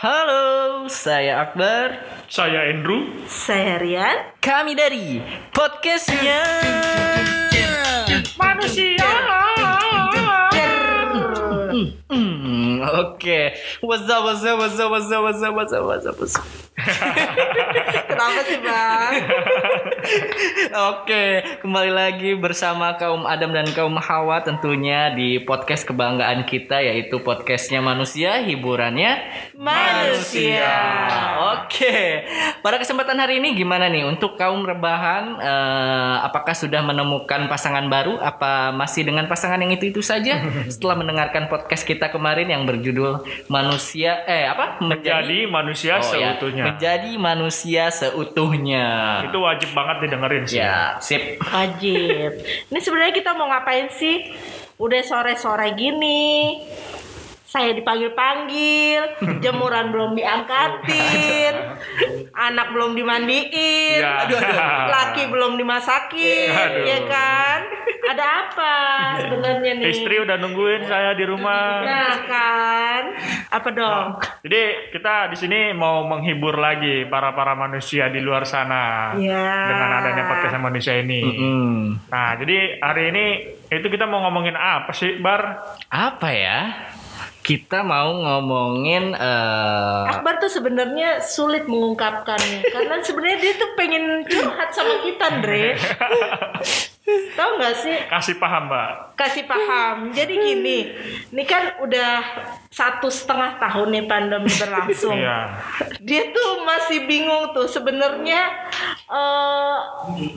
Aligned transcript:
Halo, 0.00 0.88
saya 0.88 1.44
Akbar. 1.44 2.00
Saya 2.24 2.72
Andrew. 2.72 3.04
Saya 3.28 3.76
Rian. 3.76 4.32
Kami 4.40 4.72
dari 4.72 5.20
podcastnya 5.52 6.40
Manusia. 8.40 9.04
Hmm, 12.08 12.80
Oke, 12.80 13.52
what's 13.84 14.08
up, 14.08 14.24
what's 14.24 14.40
up, 14.40 14.56
what's 14.56 14.80
up, 14.80 14.88
what's 14.88 15.12
up, 15.12 15.20
what's 15.20 15.42
up, 15.44 15.52
what's 15.52 15.72
up, 15.76 15.84
what's 15.84 16.06
up, 16.08 16.16
what's 16.16 16.36
up. 16.40 16.46
Kenapa 18.08 18.40
sih 18.48 18.58
bang? 18.64 19.12
Oke, 20.90 21.42
kembali 21.62 21.92
lagi 21.92 22.30
bersama 22.34 22.98
kaum 22.98 23.22
Adam 23.24 23.54
dan 23.54 23.68
kaum 23.70 23.94
Hawa 23.94 24.42
tentunya 24.42 25.14
di 25.14 25.38
podcast 25.38 25.86
kebanggaan 25.86 26.42
kita 26.42 26.82
yaitu 26.82 27.22
podcastnya 27.22 27.78
manusia, 27.78 28.42
hiburannya 28.42 29.22
Manusia. 29.54 30.72
Oke, 31.54 32.26
pada 32.58 32.82
kesempatan 32.82 33.22
hari 33.22 33.38
ini 33.38 33.54
gimana 33.54 33.86
nih 33.86 34.02
untuk 34.02 34.34
kaum 34.34 34.66
rebahan? 34.66 35.38
eh, 35.38 36.16
apakah 36.26 36.56
sudah 36.56 36.82
menemukan 36.82 37.46
pasangan 37.46 37.86
baru? 37.86 38.18
Apa 38.18 38.74
masih 38.74 39.06
dengan 39.06 39.30
pasangan 39.30 39.60
yang 39.62 39.70
itu 39.70 39.94
itu 39.94 40.02
saja? 40.02 40.42
Setelah 40.72 40.98
mendengarkan 40.98 41.46
podcast 41.46 41.86
kita 41.86 42.10
kemarin 42.10 42.50
yang 42.50 42.66
berjudul 42.66 43.22
manusia, 43.46 44.26
eh 44.26 44.48
apa? 44.48 44.82
Menjadi 44.82 45.46
manusia 45.46 46.00
Oh, 46.00 46.16
ya, 46.16 46.34
seutuhnya. 46.34 46.64
menjadi 46.72 47.12
manusia 47.14 47.92
seutuhnya. 47.92 48.86
Itu 49.28 49.38
wajib 49.42 49.70
banget 49.70 49.99
didengerin 50.00 50.44
sih. 50.48 50.58
Ya, 50.58 50.96
sip. 50.98 51.36
Wajib. 51.38 52.40
Ini 52.72 52.78
sebenarnya 52.80 53.14
kita 53.14 53.36
mau 53.36 53.46
ngapain 53.52 53.92
sih? 53.92 54.32
Udah 54.80 55.04
sore-sore 55.04 55.76
gini. 55.76 56.56
Saya 57.50 57.74
dipanggil-panggil, 57.74 59.18
jemuran 59.44 59.90
belum 59.90 60.14
diangkatin, 60.14 61.54
anak 62.46 62.70
belum 62.70 62.94
dimandiin, 62.94 63.98
Ya. 63.98 64.22
Aduh, 64.22 64.38
aduh. 64.38 64.86
laki 64.86 65.26
belum 65.26 65.58
dimasakin, 65.58 66.46
Aduh. 66.48 66.86
ya 66.86 66.98
kan? 67.04 67.58
Ada 68.00 68.24
apa 68.24 68.74
sebenarnya 69.18 69.70
nih? 69.76 69.86
Istri 69.88 70.14
udah 70.20 70.36
nungguin 70.36 70.82
saya 70.84 71.10
di 71.12 71.26
rumah. 71.26 71.82
Nah 71.82 72.14
kan, 72.24 73.02
apa 73.50 73.68
dong? 73.70 74.06
Jadi 74.40 74.62
kita 74.90 75.26
di 75.26 75.36
sini 75.36 75.60
mau 75.70 76.06
menghibur 76.06 76.54
lagi 76.54 77.02
para 77.04 77.30
para 77.30 77.54
manusia 77.54 78.06
di 78.06 78.18
luar 78.18 78.46
sana 78.46 79.14
Ya. 79.14 79.66
dengan 79.68 79.90
adanya 79.96 80.22
podcast 80.24 80.54
manusia 80.56 80.98
ini. 80.98 81.22
Hmm. 81.22 81.82
Nah, 82.06 82.30
jadi 82.34 82.78
hari 82.78 83.02
ini 83.10 83.26
itu 83.68 83.86
kita 83.86 84.06
mau 84.06 84.22
ngomongin 84.22 84.54
apa 84.54 84.90
sih, 84.90 85.18
Bar? 85.18 85.58
Apa 85.86 86.28
ya? 86.30 86.58
Kita 87.40 87.80
mau 87.80 88.12
ngomongin 88.20 89.16
eh 89.16 90.02
Akbar 90.12 90.36
tuh 90.38 90.52
sebenarnya 90.52 91.24
sulit 91.24 91.64
mengungkapkannya 91.64 92.68
karena 92.68 93.00
sebenarnya 93.00 93.38
dia 93.40 93.52
tuh 93.56 93.70
pengen 93.74 94.22
curhat 94.28 94.70
sama 94.70 95.00
kita, 95.02 95.24
Andre. 95.24 95.74
Tahu 97.10 97.50
nggak 97.58 97.76
sih? 97.80 97.96
Kasih 98.06 98.36
paham, 98.38 98.70
Mbak. 98.70 99.18
Kasih 99.18 99.44
paham. 99.48 100.14
Jadi 100.14 100.34
gini, 100.36 100.78
ini 101.34 101.42
kan 101.42 101.80
udah 101.82 102.22
satu 102.70 103.10
setengah 103.10 103.58
tahun 103.58 103.88
nih 103.98 104.04
pandemi 104.06 104.52
berlangsung. 104.52 105.18
Iya. 105.18 105.58
Dia 105.98 106.30
tuh 106.30 106.62
masih 106.62 107.10
bingung 107.10 107.50
tuh 107.50 107.66
sebenarnya 107.66 108.70
eh, 109.10 109.76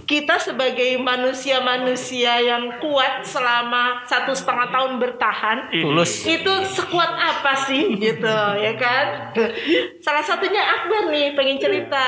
kita 0.04 0.36
sebagai 0.38 0.98
manusia-manusia 0.98 2.42
yang 2.42 2.82
kuat 2.82 3.22
selama 3.24 4.02
satu 4.04 4.34
setengah 4.34 4.68
tahun 4.70 4.98
bertahan. 4.98 5.58
Tulus. 5.70 6.26
itu 6.26 6.54
sekuat 6.74 7.12
apa 7.14 7.54
sih 7.66 7.94
gitu 7.96 8.38
ya 8.58 8.74
kan 8.76 9.34
salah 10.00 10.24
satunya 10.24 10.60
Akbar 10.60 11.10
nih 11.10 11.34
pengen 11.34 11.58
cerita 11.62 12.06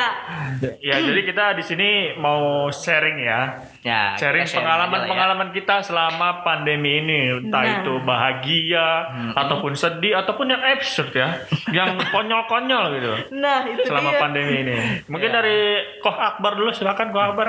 Ya, 0.79 0.97
jadi 0.97 1.21
kita 1.25 1.45
di 1.59 1.63
sini 1.65 1.89
mau 2.15 2.71
sharing 2.71 3.17
ya. 3.19 3.41
Ya, 3.85 4.17
sharing 4.17 4.41
lah 4.41 4.49
ya. 4.49 4.57
pengalaman-pengalaman 4.57 5.49
kita 5.51 5.75
selama 5.79 6.41
pandemi 6.41 6.99
ini 6.99 7.19
entah 7.37 7.61
Nah. 7.61 7.79
itu 7.79 7.93
bahagia 8.01 8.87
ataupun 9.31 9.73
sedih 9.73 10.17
ataupun 10.17 10.47
yang 10.47 10.61
absurd 10.61 11.11
ya 11.11 11.37
yang 11.69 11.93
konyol-konyol 12.13 12.83
gitu 12.93 13.11
nah 13.35 13.61
itu 13.63 13.85
selama 13.85 14.09
dia 14.09 14.19
pandemi 14.19 14.55
ini 14.59 14.75
mungkin 15.05 15.27
Ya. 15.27 15.35
dari 15.35 15.59
Koh 15.99 16.11
Akbar 16.11 16.53
dulu 16.53 16.69
silakan 16.69 17.09
Koh 17.09 17.21
Akbar 17.23 17.47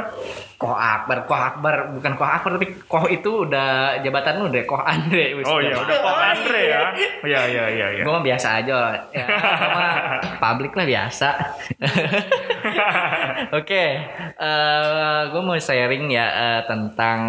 Koh 0.56 0.72
Akbar, 0.72 1.24
Koh 1.24 1.36
Akbar 1.36 1.74
bukan 1.90 2.12
Koh 2.14 2.24
Akbar 2.26 2.50
tapi 2.54 2.66
Koh 2.82 3.04
itu 3.06 3.44
udah 3.44 3.68
jabatan 3.98 4.38
lu 4.38 4.48
deh, 4.48 4.64
Koh 4.64 4.78
Andre. 4.78 5.36
oh 5.38 5.58
iya 5.58 5.72
udah 5.74 5.96
Koh 5.96 6.08
Oh, 6.08 6.16
Andre 6.18 6.62
ya 6.66 6.80
iya 7.22 7.40
iya 7.46 7.64
iya 7.70 7.86
iya 7.92 8.02
Gue 8.02 8.12
mah 8.12 8.20
biasa 8.22 8.48
aja, 8.56 8.76
ya, 9.10 9.24
gua 9.24 9.88
publik 10.42 10.72
lah 10.72 10.84
biasa. 10.84 11.28
Oke, 13.54 13.84
gue 15.30 15.42
mau 15.42 15.54
sharing 15.54 16.10
ya 16.10 16.26
eh, 16.26 16.60
tentang 16.66 17.20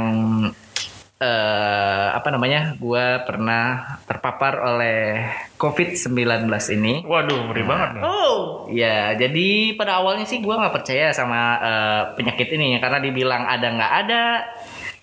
eh 1.18 2.08
apa 2.14 2.30
namanya? 2.30 2.78
Gue 2.78 3.22
pernah 3.26 3.98
terpapar 4.06 4.62
oleh 4.62 5.26
COVID-19 5.58 6.46
ini. 6.78 7.02
waduh 7.06 7.50
ngeri 7.50 7.64
banget 7.66 7.90
nih 7.98 8.04
oh 8.06 8.70
Ya, 8.70 9.14
jadi 9.14 9.74
pada 9.74 9.98
awalnya 9.98 10.26
sih 10.26 10.42
gue 10.42 10.54
nggak 10.54 10.74
percaya 10.74 11.10
sama 11.14 11.40
eh, 11.58 12.02
penyakit 12.18 12.50
ini 12.54 12.78
karena 12.78 12.98
dibilang 13.02 13.44
ada 13.46 13.68
nggak 13.74 13.94
ada, 14.06 14.24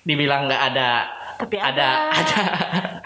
dibilang 0.03 0.47
nggak 0.47 0.63
ada, 0.75 0.91
Tapi 1.35 1.57
ada, 1.59 2.15
ada. 2.15 2.23
ada, 2.23 2.43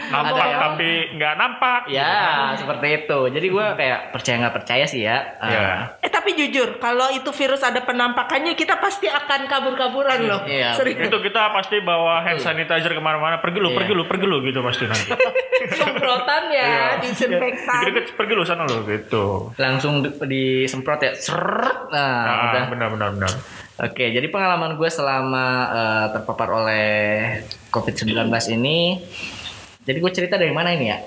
nampak 0.09 0.35
ada 0.35 0.45
yang- 0.47 0.63
tapi 0.63 0.89
nggak 1.15 1.35
nampak 1.35 1.81
Ya, 1.89 2.15
seperti 2.55 2.87
itu. 2.99 3.19
Jadi 3.31 3.47
gue 3.49 3.67
kayak 3.75 4.01
percaya 4.11 4.37
nggak 4.39 4.55
percaya 4.55 4.85
sih 4.85 5.01
ya. 5.01 5.19
Eh, 5.39 5.49
Ya. 5.49 5.69
eh 5.99 6.09
tapi 6.09 6.33
jujur 6.35 6.77
kalau 6.77 7.09
itu 7.09 7.31
virus 7.31 7.61
ada 7.61 7.81
penampakannya 7.81 8.53
kita 8.53 8.77
pasti 8.77 9.07
akan 9.07 9.47
kabur-kaburan 9.47 10.19
loh 10.23 10.41
Iya, 10.45 10.73
serius 10.73 11.01
itu 11.03 11.19
kita 11.19 11.51
pasti 11.51 11.79
bawa 11.79 12.21
hand 12.21 12.39
sanitizer 12.39 12.91
ke 12.91 12.99
mana-mana 12.99 13.39
pergi 13.39 13.59
lu 13.59 13.69
Iya. 13.69 13.79
pergi 13.79 13.93
lu 13.93 14.05
pergi 14.05 14.27
lu 14.27 14.37
gitu 14.43 14.61
pasti 14.61 14.85
nanti 14.85 15.09
semprotan 15.79 16.43
ya 16.49 16.69
disinfektan 16.99 17.81
dikit-dikit 17.83 18.15
pergi 18.15 18.33
lu 18.33 18.43
sana 18.43 18.63
lu 18.63 18.85
gitu 18.85 19.51
Langsung 19.57 20.01
di- 20.01 20.15
disemprot 20.23 21.01
ya. 21.01 21.13
Seret. 21.15 21.89
Nah, 21.89 22.23
nah, 22.23 22.37
udah. 22.47 22.65
benar 22.69 22.89
benar 22.91 23.09
benar 23.13 23.33
Oke, 23.79 24.11
jadi 24.11 24.27
pengalaman 24.27 24.75
gue 24.75 24.89
selama 24.89 25.47
eh, 25.71 26.07
terpapar 26.11 26.49
oleh 26.53 26.87
COVID-19 27.71 28.27
ini. 28.53 28.99
Jadi 29.89 29.99
gue 29.99 30.13
cerita 30.13 30.37
dari 30.37 30.53
mana 30.53 30.77
ini 30.77 30.87
ya? 30.87 31.01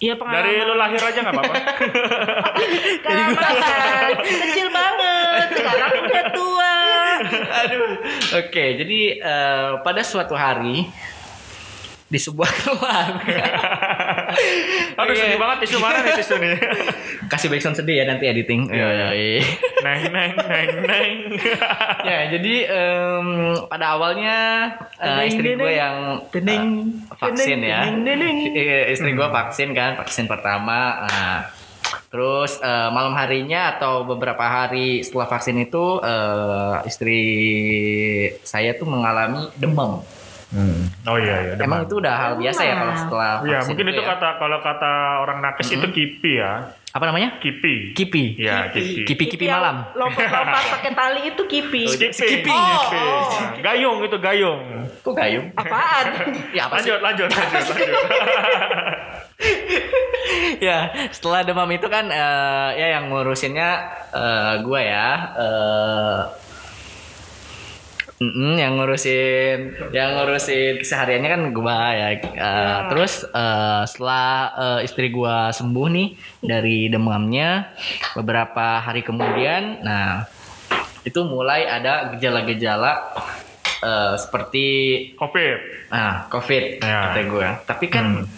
Iya 0.00 0.16
pengalaman 0.16 0.44
dari 0.48 0.64
lu 0.64 0.74
lahir 0.76 0.96
aja 0.96 1.20
nggak 1.20 1.34
apa-apa 1.36 1.56
Kelamaan. 3.04 4.12
kecil 4.16 4.68
banget 4.72 5.48
sekarang 5.52 5.92
udah 6.00 6.24
tua 6.32 6.74
Aduh. 7.68 7.90
Oke, 8.40 8.64
jadi 8.80 9.00
eh, 9.20 9.70
pada 9.84 10.00
suatu 10.00 10.32
hari 10.32 10.88
di 12.10 12.18
sebuah 12.18 12.50
keluarga. 12.50 13.38
Aduh 15.00 15.14
sedih 15.14 15.38
banget 15.38 15.56
tisu 15.66 15.78
mana 15.78 16.02
nih 16.02 16.12
tisu 16.18 16.34
nih 16.42 16.58
Kasih 17.30 17.46
backsound 17.46 17.78
sedih 17.78 18.02
ya 18.02 18.04
nanti 18.10 18.26
editing. 18.26 18.66
Iya, 18.66 18.88
iya. 18.90 19.06
Yoi. 19.14 19.32
Neng 19.86 20.02
neng 20.10 20.32
neng 20.34 20.68
neng 20.82 21.14
ya, 22.10 22.18
jadi 22.34 22.54
em, 22.66 23.26
pada 23.70 23.94
awalnya 23.94 24.38
Teneng, 24.98 25.30
istri 25.30 25.54
gue 25.54 25.72
yang 25.72 26.26
eh, 26.26 26.62
vaksin 27.14 27.58
ya. 27.62 27.86
Iya, 27.94 28.90
istri 28.90 29.14
gue 29.14 29.28
vaksin 29.30 29.70
kan, 29.70 29.94
vaksin 29.94 30.26
pertama. 30.26 31.06
Nah, 31.06 31.46
terus 32.10 32.58
eh, 32.58 32.90
malam 32.90 33.14
harinya 33.14 33.78
atau 33.78 34.02
beberapa 34.02 34.42
hari 34.42 35.06
setelah 35.06 35.30
vaksin 35.30 35.62
itu 35.62 36.02
eh, 36.02 36.76
istri 36.90 37.22
saya 38.42 38.74
tuh 38.74 38.90
mengalami 38.90 39.46
demam. 39.54 40.02
Oh 41.06 41.14
iya 41.14 41.36
iya 41.46 41.52
Emang 41.56 41.86
itu 41.86 41.94
udah 41.96 42.10
hal 42.12 42.32
biasa 42.34 42.60
ya 42.60 42.74
kalau 42.74 42.94
setelah 42.96 43.32
Iya 43.40 43.58
mungkin 43.64 43.86
itu 43.88 44.02
ya? 44.02 44.08
kata 44.10 44.28
kalau 44.36 44.58
kata 44.58 44.92
orang 45.22 45.38
nakes 45.40 45.70
itu 45.70 45.86
kipi 45.88 46.38
ya 46.38 46.74
apa 46.90 47.06
namanya? 47.06 47.38
kipi 47.38 47.94
Kipi. 47.94 48.34
Iya 48.34 48.66
kipi 48.68 49.06
Kipi-kipi 49.06 49.46
malam. 49.46 49.86
lompat-lompat 49.94 50.64
pakai 50.74 50.90
tali 50.90 51.20
itu 51.24 51.42
kipi 51.44 51.86
Skipping, 51.86 52.10
Skipping. 52.10 52.50
Oh, 52.50 52.82
skipping. 52.82 53.06
oh. 53.06 53.62
Gayung 53.62 53.98
itu 54.02 54.16
gayung. 54.18 54.60
Kok 55.00 55.14
gayung? 55.14 55.46
apaan 55.54 56.06
Ya 56.56 56.66
apa 56.66 56.82
sih? 56.82 56.90
Lanjut, 56.90 56.98
lanjut, 57.00 57.28
lanjut, 57.30 57.62
lanjut. 57.70 57.94
ya 60.58 60.78
setelah 61.08 61.40
demam 61.40 61.70
itu 61.70 61.86
kan 61.86 62.04
eh, 62.06 62.70
ya 62.74 62.98
yang 62.98 63.06
ngurusinnya 63.06 63.70
eh, 64.10 64.54
gua 64.60 64.80
ya 64.82 65.06
eh, 68.20 68.24
mm-mm, 68.28 68.60
yang 68.60 68.76
ngurusin 68.76 69.58
yang 69.96 70.12
ngurusin 70.12 70.76
kesehariannya 70.76 71.30
kan 71.32 71.42
gua 71.56 71.80
ya 71.96 72.08
Eh, 72.20 72.78
terus 72.92 73.24
eh, 73.24 73.82
setelah 73.88 74.28
eh, 74.52 74.80
istri 74.84 75.08
gua 75.08 75.48
sembuh 75.50 75.88
nih 75.88 76.08
dari 76.44 76.92
demamnya 76.92 77.72
beberapa 78.12 78.84
hari 78.84 79.00
kemudian 79.00 79.80
nah 79.80 80.28
itu 81.00 81.24
mulai 81.24 81.64
ada 81.64 82.12
gejala-gejala 82.12 82.92
eh, 83.80 84.14
seperti 84.20 84.66
Covid. 85.16 85.88
nah 85.88 86.28
covid 86.28 86.84
Ya. 86.84 87.16
kata 87.16 87.20
gue 87.24 87.48
tapi 87.64 87.86
kan 87.88 88.28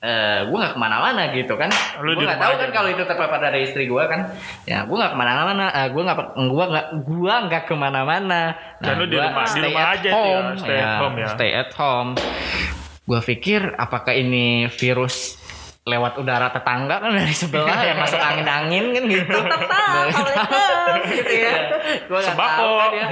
eh 0.00 0.48
gue 0.48 0.56
nggak 0.56 0.72
ke 0.74 0.80
mana-mana 0.80 1.28
gitu 1.30 1.54
kan. 1.54 1.68
Lu 2.00 2.16
gue 2.16 2.24
nggak 2.24 2.40
tahu 2.40 2.54
kan 2.56 2.68
kalau 2.72 2.88
itu 2.88 3.02
terpapar 3.04 3.36
dari 3.38 3.68
istri 3.68 3.84
gue 3.84 4.00
kan. 4.04 4.32
Ya 4.64 4.88
gue 4.88 4.96
nggak 4.96 5.12
ke 5.12 5.18
mana-mana 5.18 5.64
eh, 5.70 5.88
gue 5.88 6.02
nggak 6.02 6.18
gue 6.36 6.64
nggak 6.72 6.86
gue 7.04 7.34
nggak 7.48 7.62
ke 7.68 7.74
mana-mana. 7.76 8.40
Dan 8.80 8.96
lu 8.96 9.04
di 9.04 9.16
rumah- 9.16 9.44
di 9.44 9.52
stay 9.52 9.64
rumah 9.68 9.84
at 9.84 9.92
aja 9.96 10.08
ya, 10.08 10.14
home, 10.16 10.48
stay 10.56 10.76
at 10.76 10.92
home 10.96 11.16
ya. 11.16 11.28
stay 11.28 11.50
at 11.52 11.70
home. 11.76 12.10
Gue 13.04 13.20
pikir 13.20 13.74
apakah 13.74 14.12
ini 14.12 14.68
virus 14.70 15.39
lewat 15.90 16.14
udara 16.16 16.48
tetangga 16.48 16.96
kan 16.98 17.10
dari 17.10 17.34
sebelah 17.34 17.82
yang 17.82 17.98
masuk 17.98 18.16
angin-angin 18.16 18.84
kan 18.90 19.04
gitu 19.04 19.38
Tetap, 19.40 19.60
Assalamualaikum 20.06 21.10
gitu 21.10 21.32
ya. 21.34 21.54
gue 22.08 22.14
nggak 22.16 22.30
Sembako. 22.30 22.54
tahu 22.56 22.72
kan 22.76 22.90
ya 22.92 23.06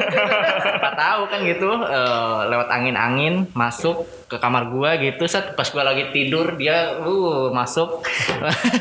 Nggak 0.79 0.95
tahu 0.97 1.23
kan 1.27 1.39
gitu 1.43 1.71
eh, 1.83 2.39
lewat 2.49 2.69
angin-angin 2.71 3.35
masuk 3.53 3.97
ke 4.29 4.37
kamar 4.37 4.69
gua 4.69 4.93
gitu 4.95 5.25
set 5.25 5.57
pas 5.57 5.65
gua 5.67 5.83
lagi 5.83 6.13
tidur 6.13 6.53
dia 6.55 7.01
uh 7.01 7.49
masuk 7.49 8.05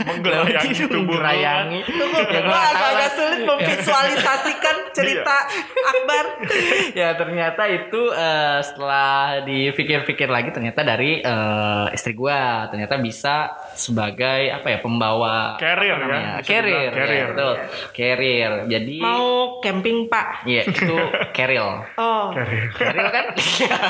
Menggelayangi 0.06 0.76
tubuh 0.76 0.92
kan. 0.92 1.00
menggelayangi. 1.00 1.80
Tunggu, 1.88 2.20
ya 2.20 2.40
nggak 2.42 2.52
tahu 2.52 2.68
agak-agak 2.68 3.12
sulit 3.14 3.42
memvisualisasikan 3.46 4.76
cerita 4.92 5.38
Akbar. 5.88 6.26
ya 7.00 7.16
ternyata 7.16 7.64
itu 7.66 8.02
eh, 8.12 8.60
setelah 8.62 9.10
dipikir-pikir 9.42 10.28
lagi 10.28 10.52
ternyata 10.52 10.84
dari 10.84 11.24
eh, 11.24 11.86
istri 11.92 12.12
gua 12.12 12.68
ternyata 12.68 13.00
bisa 13.00 13.56
sebagai 13.88 14.52
apa 14.52 14.68
ya 14.68 14.80
pembawa 14.80 15.56
Carrier 15.56 15.96
ya, 15.96 16.08
bisa 16.38 16.44
carrier 16.44 16.92
carrier. 16.92 17.16
ya, 17.16 17.26
betul 17.32 17.54
carrier 17.92 18.52
jadi 18.68 18.96
Mau 18.98 19.28
camping 19.60 20.06
Pak. 20.06 20.44
Iya 20.44 20.62
itu 20.66 20.96
carrier 21.38 21.88
Oh. 21.96 22.30
Carrier. 22.30 22.68
carrier 22.72 23.08
kan 23.08 23.26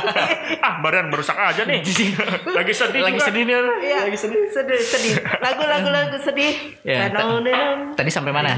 ah 0.67 0.73
badan 0.79 1.09
merusak 1.09 1.33
aja 1.33 1.63
nih 1.63 1.81
lagi 2.57 2.73
sedih 2.73 3.01
lagi 3.01 3.17
juga. 3.17 3.27
sedih 3.27 3.43
nih 3.43 3.55
Iya, 3.79 3.99
sedih, 4.13 4.41
sedih, 4.47 4.79
sedih. 4.79 5.13
Lagu-lagu 5.39 5.89
lagu 5.89 6.17
sedih. 6.17 6.53
Ya, 6.83 7.09
tadi 7.93 8.09
sampai 8.09 8.31
mana 8.31 8.51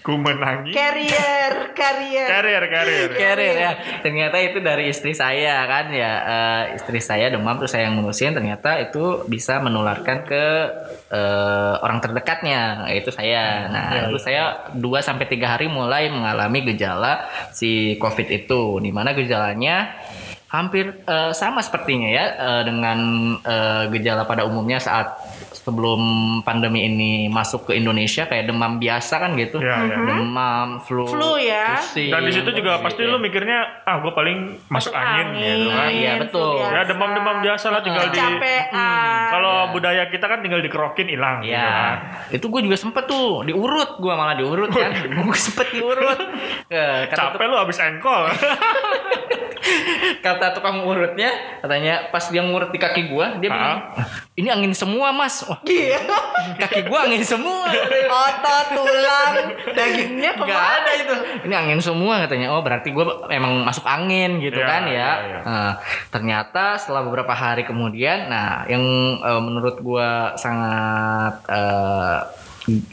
ku 0.00 0.16
menangis 0.16 0.72
Carrier, 0.72 1.72
carrier. 1.72 2.26
carrier 2.26 2.62
carrier 2.66 3.08
carrier 3.10 3.54
ya 3.56 3.72
ternyata 4.00 4.36
itu 4.38 4.58
dari 4.58 4.88
istri 4.88 5.12
saya 5.12 5.66
kan 5.66 5.90
ya 5.90 6.12
eh, 6.22 6.76
istri 6.76 6.98
saya 6.98 7.28
demam 7.28 7.56
terus 7.56 7.70
saya 7.70 7.86
yang 7.86 7.98
ngurusin 7.98 8.32
ternyata 8.32 8.78
itu 8.80 9.26
bisa 9.26 9.58
menularkan 9.58 10.22
ke 10.22 10.44
eh, 11.10 11.74
orang 11.80 11.98
terdekatnya 12.02 12.86
yaitu 12.90 13.10
saya. 13.10 13.68
Nah 13.70 14.08
itu 14.10 14.18
saya 14.20 14.70
2 14.74 14.80
sampai 15.00 15.26
tiga 15.26 15.54
hari 15.56 15.66
mulai 15.70 16.08
mengalami 16.08 16.62
gejala 16.72 17.26
si 17.52 17.96
covid 18.02 18.28
itu 18.28 18.78
di 18.82 18.90
mana 18.90 19.16
gejalanya 19.16 19.96
hampir 20.46 21.02
eh, 21.04 21.32
sama 21.34 21.60
sepertinya 21.60 22.08
ya 22.08 22.24
eh, 22.38 22.62
dengan 22.64 22.98
eh, 23.42 23.84
gejala 23.92 24.24
pada 24.24 24.46
umumnya 24.46 24.78
saat 24.78 25.18
sebelum 25.66 26.00
pandemi 26.40 26.86
ini 26.86 27.10
masuk 27.26 27.66
ke 27.66 27.74
Indonesia 27.74 28.22
kayak 28.22 28.46
demam 28.46 28.78
biasa 28.78 29.18
kan 29.18 29.34
gitu 29.34 29.58
Ya, 29.58 29.82
ya. 29.82 29.98
demam 29.98 30.78
flu 30.78 31.02
Flu 31.04 31.34
ya. 31.34 31.74
pusing, 31.76 32.06
dan 32.06 32.22
di 32.22 32.30
situ 32.30 32.50
juga 32.52 32.78
pasti 32.78 33.02
gitu 33.02 33.10
lu 33.10 33.18
ya. 33.18 33.22
mikirnya 33.24 33.58
ah 33.82 33.98
gue 33.98 34.12
paling 34.12 34.62
masuk, 34.68 34.94
angin, 34.94 35.26
gitu 35.34 35.66
kan 35.68 35.88
Iya, 35.90 36.12
betul. 36.22 36.62
ya 36.62 36.86
demam-demam 36.86 37.42
biasa 37.42 37.66
lah 37.68 37.82
tinggal 37.82 38.06
di 38.06 38.14
Capean. 38.14 38.70
kalau 39.28 39.54
Iya. 39.58 39.72
budaya 39.74 40.02
kita 40.06 40.22
kan 40.24 40.38
tinggal 40.38 40.62
dikerokin 40.62 41.08
hilang 41.08 41.42
gitu 41.42 41.50
Ya, 41.50 41.66
kan 41.66 41.96
itu 42.30 42.46
gue 42.46 42.60
juga 42.62 42.76
sempet 42.76 43.04
tuh 43.04 43.42
diurut, 43.42 43.98
gue 43.98 44.12
malah 44.12 44.38
diurut 44.38 44.70
kan, 44.70 44.94
gue 45.26 45.34
sempet 45.36 45.66
diurut. 45.72 46.18
Kata, 46.68 47.34
capek 47.34 47.44
lu 47.44 47.56
habis 47.56 47.78
engkol 47.80 48.30
kata 50.18 50.46
tukang 50.52 50.78
urutnya, 50.80 51.30
katanya 51.58 52.06
pas 52.08 52.22
dia 52.24 52.38
ngurut 52.38 52.70
di 52.70 52.78
kaki 52.78 53.08
gue, 53.08 53.26
dia 53.40 53.48
bilang, 53.48 53.78
ini 54.34 54.46
angin 54.46 54.70
semua 54.72 55.10
mas, 55.10 55.42
Wah, 55.42 55.55
Iya. 55.62 55.98
kaki 56.60 56.80
gue 56.82 56.98
angin 56.98 57.22
semua. 57.22 57.68
Otot, 58.06 58.66
tulang, 58.72 59.34
dagingnya 59.70 60.30
Gak 60.32 60.40
ke 60.40 60.44
mana? 60.46 60.76
ada 60.76 60.90
itu. 60.92 61.14
Ini 61.42 61.54
angin 61.54 61.80
semua 61.80 62.20
katanya. 62.20 62.50
Oh 62.50 62.60
berarti 62.60 62.90
gue 62.90 63.02
emang 63.28 63.62
masuk 63.62 63.82
angin 63.82 64.38
gitu 64.38 64.56
Iya, 64.56 64.66
kan 64.66 64.82
ya. 64.84 64.90
iya, 64.90 65.10
iya. 65.22 65.38
Nah, 65.42 65.72
ternyata 66.08 66.76
setelah 66.76 67.02
beberapa 67.02 67.30
hari 67.30 67.62
kemudian, 67.62 68.26
nah 68.26 68.66
yang 68.66 68.82
eh, 69.16 69.40
menurut 69.40 69.78
gue 69.78 70.08
sangat 70.36 71.34
eh, 71.46 72.18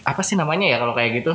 apa 0.03 0.21
sih 0.21 0.33
namanya 0.33 0.67
ya 0.67 0.77
kalau 0.77 0.93
kayak 0.93 1.17
gitu 1.17 1.33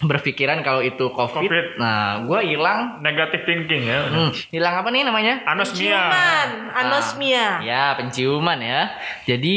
berpikiran 0.00 0.60
kalau 0.60 0.80
itu 0.80 1.08
COVID. 1.08 1.40
COVID. 1.40 1.66
Nah, 1.76 2.20
gue 2.22 2.40
hilang. 2.46 3.00
negatif 3.00 3.44
thinking 3.44 3.84
ya 3.84 4.04
Hmm, 4.04 4.30
hilang 4.50 4.76
apa 4.76 4.88
nih 4.88 5.00
namanya? 5.02 5.40
anosmia 5.44 5.96
Ciuman, 5.96 6.48
anosmia. 6.72 7.46
Ya, 7.60 7.84
penciuman 7.94 8.58
ya. 8.60 8.92
Jadi 9.24 9.56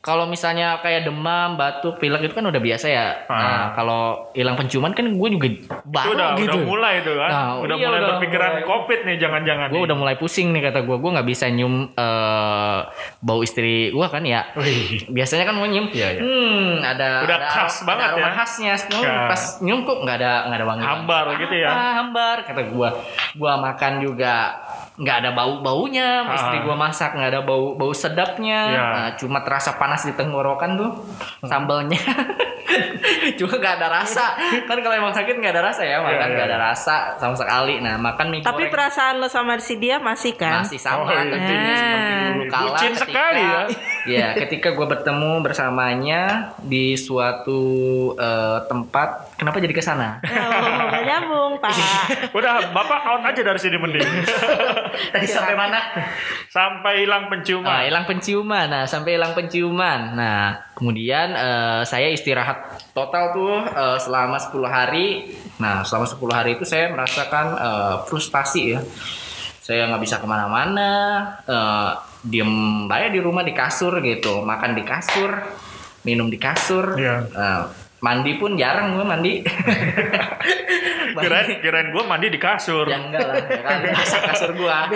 kalau 0.00 0.24
misalnya 0.24 0.80
kayak 0.80 1.04
demam, 1.04 1.54
batuk, 1.54 1.96
pilek 1.96 2.24
itu 2.24 2.32
kan 2.32 2.42
udah 2.42 2.56
biasa 2.58 2.86
ya. 2.86 3.06
Nah, 3.26 3.36
Ah. 3.36 3.64
kalau 3.70 4.02
hilang 4.32 4.56
penciuman 4.56 4.90
kan 4.90 5.04
gue 5.04 5.28
juga 5.28 5.46
itu 5.46 5.68
baru 5.82 6.10
udah 6.10 6.28
gitu. 6.34 6.48
udah 6.48 6.60
mulai 6.64 6.94
tuh 7.00 7.14
kan 7.14 7.28
Nah, 7.28 7.48
udah 7.58 7.76
iya, 7.76 7.84
mulai 7.84 7.98
udah 7.98 8.08
berpikiran 8.10 8.50
mulai. 8.50 8.64
covid 8.64 9.00
nih 9.02 9.16
jangan-jangan 9.18 9.68
Gue 9.68 9.82
udah 9.82 9.96
mulai 9.98 10.16
pusing 10.16 10.48
nih 10.50 10.62
kata 10.64 10.80
gue. 10.82 10.96
Gue 10.96 11.10
nggak 11.10 11.28
bisa 11.28 11.44
nyium 11.46 11.74
eh, 11.92 12.78
bau 13.18 13.40
istri 13.40 13.90
gue 13.90 14.06
kan 14.06 14.24
ya. 14.24 14.48
Wih. 14.54 15.04
Biasanya 15.06 15.44
kan 15.44 15.54
gue 15.54 15.68
nyium. 15.68 15.86
Iya, 15.90 16.08
iya. 16.10 16.20
Hmm, 16.22 16.70
ada 16.80 17.08
Udah 17.20 17.36
ada, 17.36 17.48
khas 17.50 17.74
ada 17.74 17.86
banget 17.86 18.08
aroma 18.10 18.20
ya. 18.22 18.32
khasnya. 18.34 18.72
Hmm, 18.80 19.02
Ya. 19.02 19.16
Pas 19.28 19.42
nyium 19.60 19.80
kok 19.82 19.98
nggak 20.00 20.16
ada 20.16 20.32
nggak 20.46 20.58
ada 20.58 20.66
wangi. 20.66 20.84
Hambar 20.86 21.24
gitu 21.36 21.54
ya. 21.54 21.68
Ah, 21.68 21.92
hambar 21.98 22.36
kata 22.42 22.62
gue. 22.64 22.88
Gue 23.36 23.52
makan 23.54 23.92
juga 24.00 24.34
nggak 25.00 25.16
ada 25.18 25.30
bau 25.32 25.58
baunya. 25.58 26.22
Ah. 26.22 26.36
Istri 26.36 26.58
gue 26.60 26.76
masak 26.76 27.10
nggak 27.12 27.30
ada 27.30 27.40
bau 27.40 27.72
bau 27.72 27.90
sedapnya. 27.90 28.60
Ya. 28.66 28.82
Nah, 28.84 29.08
cuma 29.16 29.40
terasa 29.40 29.74
panas 29.74 30.04
di 30.04 30.12
tenggorokan 30.12 30.76
tuh 30.76 30.90
sambelnya. 31.42 31.96
cuma 33.34 33.56
nggak 33.56 33.74
ada 33.76 33.88
rasa. 33.90 34.36
Kan 34.62 34.78
kalau 34.78 34.94
emang 34.94 35.10
sakit 35.10 35.34
nggak 35.34 35.52
ada 35.52 35.64
rasa 35.64 35.82
ya 35.82 35.98
makan 35.98 36.14
Iya, 36.20 36.26
nggak 36.30 36.46
iya. 36.46 36.52
ada 36.52 36.58
rasa 36.62 36.94
sama 37.16 37.34
sekali. 37.34 37.80
Nah 37.80 37.96
makan 37.96 38.26
mie 38.28 38.40
Tapi 38.40 38.62
goreng 38.62 38.70
perasaan 38.70 39.14
lo 39.16 39.26
sama 39.26 39.56
si 39.58 39.74
dia 39.74 39.96
masih 39.98 40.36
kan? 40.36 40.62
masih 40.62 40.76
sama 40.76 41.02
Oh, 41.02 41.08
iya. 41.08 41.26
tentunya 41.26 41.74
seperti 41.74 42.12
dulu 42.30 42.44
kala 42.46 42.62
Bucin 42.68 42.92
ketika- 42.92 43.02
sekali 43.02 43.42
ya. 43.42 43.62
ya 44.06 44.26
ketika 44.34 44.68
gue 44.70 44.86
bertemu 44.86 45.32
bersamanya 45.40 46.22
di 46.58 46.94
suatu 46.94 47.62
eh, 48.14 48.58
tempat 48.64 49.08
kenapa 49.34 49.56
jadi 49.58 49.72
ke 49.72 49.80
sana 49.80 50.20
Oh, 50.22 51.00
nyambung, 51.00 51.52
Pak. 51.58 51.72
udah 52.30 52.70
bapak 52.70 53.00
out 53.02 53.22
aja 53.24 53.40
dari 53.40 53.58
sini 53.58 53.76
mending 53.76 54.04
tadi 55.14 55.26
sampai 55.26 55.54
mana 55.54 55.78
sampai 56.50 57.06
hilang 57.06 57.24
Nah, 57.24 57.30
penciuman 57.30 57.80
hilang 57.86 58.04
penciuman. 58.10 58.66
Nah, 58.66 58.84
sampai 58.84 59.10
hilang 59.14 59.32
penciuman. 59.38 60.00
Nah, 60.18 60.58
kemudian 60.74 61.30
eh, 61.32 61.82
saya 61.86 62.10
istirahat 62.10 62.90
total 62.90 63.30
tuh 63.32 63.54
eh, 63.70 63.98
selama 64.02 64.36
10 64.36 64.66
hari. 64.66 65.30
Nah, 65.62 65.86
selama 65.86 66.06
10 66.10 66.34
hari 66.34 66.50
itu 66.58 66.64
saya 66.66 66.90
merasakan 66.90 67.46
eh, 67.54 67.94
frustasi 68.10 68.62
ya. 68.74 68.80
Saya 69.60 69.86
nggak 69.86 70.02
bisa 70.02 70.18
ke 70.18 70.26
mana-mana. 70.26 70.90
eh, 71.46 71.92
diem 72.20 72.84
aja 72.90 73.08
di 73.08 73.20
rumah 73.22 73.46
di 73.46 73.54
kasur 73.56 73.96
gitu. 74.04 74.44
Makan 74.44 74.76
di 74.76 74.84
kasur, 74.84 75.30
minum 76.04 76.28
di 76.28 76.36
kasur. 76.36 76.98
Iya. 76.98 77.16
Eh, 77.30 77.62
mandi 78.00 78.32
pun 78.34 78.56
jarang 78.56 78.96
gue 78.96 79.04
mandi. 79.12 79.44
kirain 81.10 81.58
kirain 81.60 81.88
gue 81.90 82.02
mandi 82.02 82.26
di 82.28 82.38
kasur 82.38 82.86
Ya 82.86 82.96
enggak 82.96 83.20
lah, 83.20 83.36
ya 83.36 83.60
kan 83.60 83.78
kasur 84.30 84.50
gua. 84.54 84.86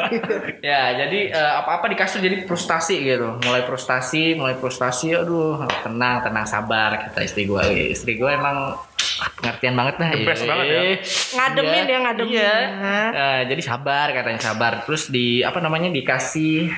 ya, 0.70 0.82
jadi 0.94 1.20
eh, 1.30 1.52
apa-apa 1.58 1.88
di 1.88 1.96
kasur 1.96 2.20
jadi 2.20 2.44
frustasi 2.44 3.00
gitu. 3.02 3.40
Mulai 3.40 3.64
frustasi, 3.64 4.36
mulai 4.36 4.54
frustasi, 4.54 5.16
aduh, 5.16 5.64
tenang, 5.82 6.22
tenang, 6.22 6.44
sabar 6.44 6.94
kata 7.00 7.24
istri 7.24 7.44
gua. 7.44 7.64
Eh, 7.66 7.90
Istri 7.90 8.16
gua 8.16 8.36
emang 8.36 8.56
pengertian 9.38 9.74
banget 9.74 9.94
lah. 9.98 10.08
The 10.10 10.22
best 10.22 10.42
Eh, 10.42 10.48
banget 10.48 10.66
ya. 10.66 10.80
Ngademin 11.34 11.84
ya, 11.84 11.98
ngademin. 12.02 12.32
Iya. 12.34 12.54
Eh, 13.10 13.40
jadi 13.48 13.62
sabar 13.64 14.06
katanya 14.12 14.40
sabar. 14.42 14.72
Terus 14.84 15.08
di 15.08 15.40
apa 15.40 15.58
namanya 15.58 15.88
dikasih 15.88 16.70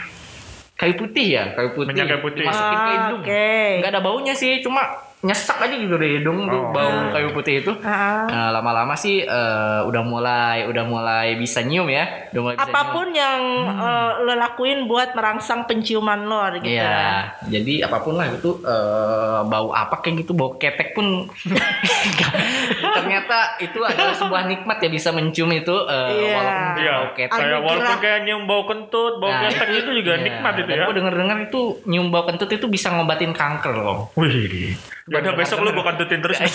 kayu 0.73 0.95
putih 0.95 1.27
ya, 1.33 1.45
kayu 1.53 1.75
putih. 1.75 1.91
Minyak 1.91 2.07
kayu 2.07 2.23
putih. 2.23 2.43
Dimasukin 2.45 2.79
ke 2.79 2.91
hidung. 2.93 3.21
Oke. 3.21 3.51
Nggak 3.83 3.93
ada 3.93 4.01
baunya 4.01 4.33
sih, 4.33 4.61
cuma 4.61 4.83
nyesek 5.27 5.59
aja 5.59 5.75
gitu 5.75 5.95
di 5.95 6.09
hidung 6.17 6.47
tuh 6.47 6.55
Oh. 6.59 6.71
bau 6.71 7.11
kayu 7.11 7.31
putih 7.31 7.61
itu. 7.61 7.73
Ah. 7.81 8.25
Nah, 8.25 8.49
lama-lama 8.53 8.95
sih 8.95 9.21
eh, 9.21 9.81
udah 9.83 10.03
mulai 10.03 10.65
udah 10.65 10.85
mulai 10.85 11.35
bisa 11.35 11.61
nyium 11.61 11.87
ya. 11.87 12.07
Udah 12.31 12.41
mulai 12.43 12.57
bisa 12.57 12.65
Apa 12.65 12.83
pun 12.89 13.11
yang 13.11 13.41
eh, 13.67 14.11
lo 14.21 14.35
lakuin 14.35 14.85
buat 14.85 15.13
merangsang 15.13 15.65
penciuman 15.65 16.23
lo 16.23 16.39
nyium. 16.49 16.55
gitu 16.59 16.73
Iya, 16.73 16.87
ya. 16.87 17.17
jadi 17.51 17.75
apa 17.85 17.99
pun 17.99 18.15
lah 18.15 18.27
itu 18.29 18.51
eh, 18.61 19.39
bau 19.43 19.69
apa 19.71 19.99
kayak 19.99 20.23
gitu, 20.23 20.33
bau 20.33 20.55
ketek 20.55 20.93
pun 20.93 21.27
ternyata 22.97 23.39
itu 23.59 23.79
adalah 23.81 24.15
sebuah 24.15 24.43
nikmat 24.47 24.77
ya 24.79 24.89
bisa 24.89 25.11
mencium 25.11 25.51
itu 25.51 25.75
eh, 25.85 26.09
Iya. 26.09 26.33
walaupun 26.33 26.75
Iya, 26.77 26.93
bau 26.93 27.09
ketek. 27.13 27.31
kayak 27.33 27.61
walaupun 27.61 27.99
kayak 27.99 28.21
nyium 28.23 28.43
bau 28.45 28.63
kentut, 28.65 29.15
bau 29.17 29.29
Nah, 29.29 29.41
ketek 29.47 29.69
itu 29.77 29.91
juga 29.95 30.13
Iya, 30.15 30.23
nikmat 30.23 30.55
itu 30.57 30.67
dan 30.67 30.77
ya. 30.77 30.85
gue 30.85 30.95
denger-dengar 30.95 31.37
itu 31.43 31.61
nyium 31.85 32.09
bau 32.09 32.25
kentut 32.25 32.49
itu 32.49 32.67
bisa 32.67 32.89
ngobatin 32.91 33.33
kanker 33.33 33.75
loh. 33.75 33.99
Wih, 34.15 34.77
ya 35.17 35.21
udah 35.23 35.35
besok 35.35 35.59
lu 35.61 35.71
gue 35.73 35.85
kentutin 35.85 36.21
terus. 36.21 36.39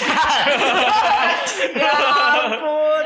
ya 1.73 1.91
ampun 1.91 3.05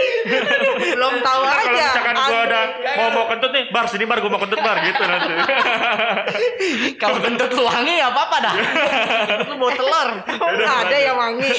belum 0.76 1.14
tahu 1.22 1.42
aja 1.46 1.62
kalau 1.62 1.78
misalkan 1.78 2.16
gue 2.18 2.40
ada 2.50 2.62
mau 2.98 3.10
mau 3.14 3.26
kentut 3.30 3.52
nih, 3.52 3.64
bar 3.70 3.86
sini 3.86 4.04
bar 4.04 4.20
gue 4.20 4.28
mau 4.28 4.42
kentut 4.42 4.60
bar 4.60 4.78
gitu 4.82 5.04
nanti. 5.04 5.34
Kalau 7.02 7.18
kentut 7.20 7.52
lu 7.52 7.64
wangi 7.64 8.00
ya 8.00 8.10
apa-apa 8.10 8.38
dah. 8.42 8.56
Lu 9.46 9.56
bau 9.56 9.70
telur. 9.70 10.10
Oh, 10.26 10.50
nggak 10.50 10.78
ada 10.88 10.98
yang 10.98 11.18
wangi 11.18 11.52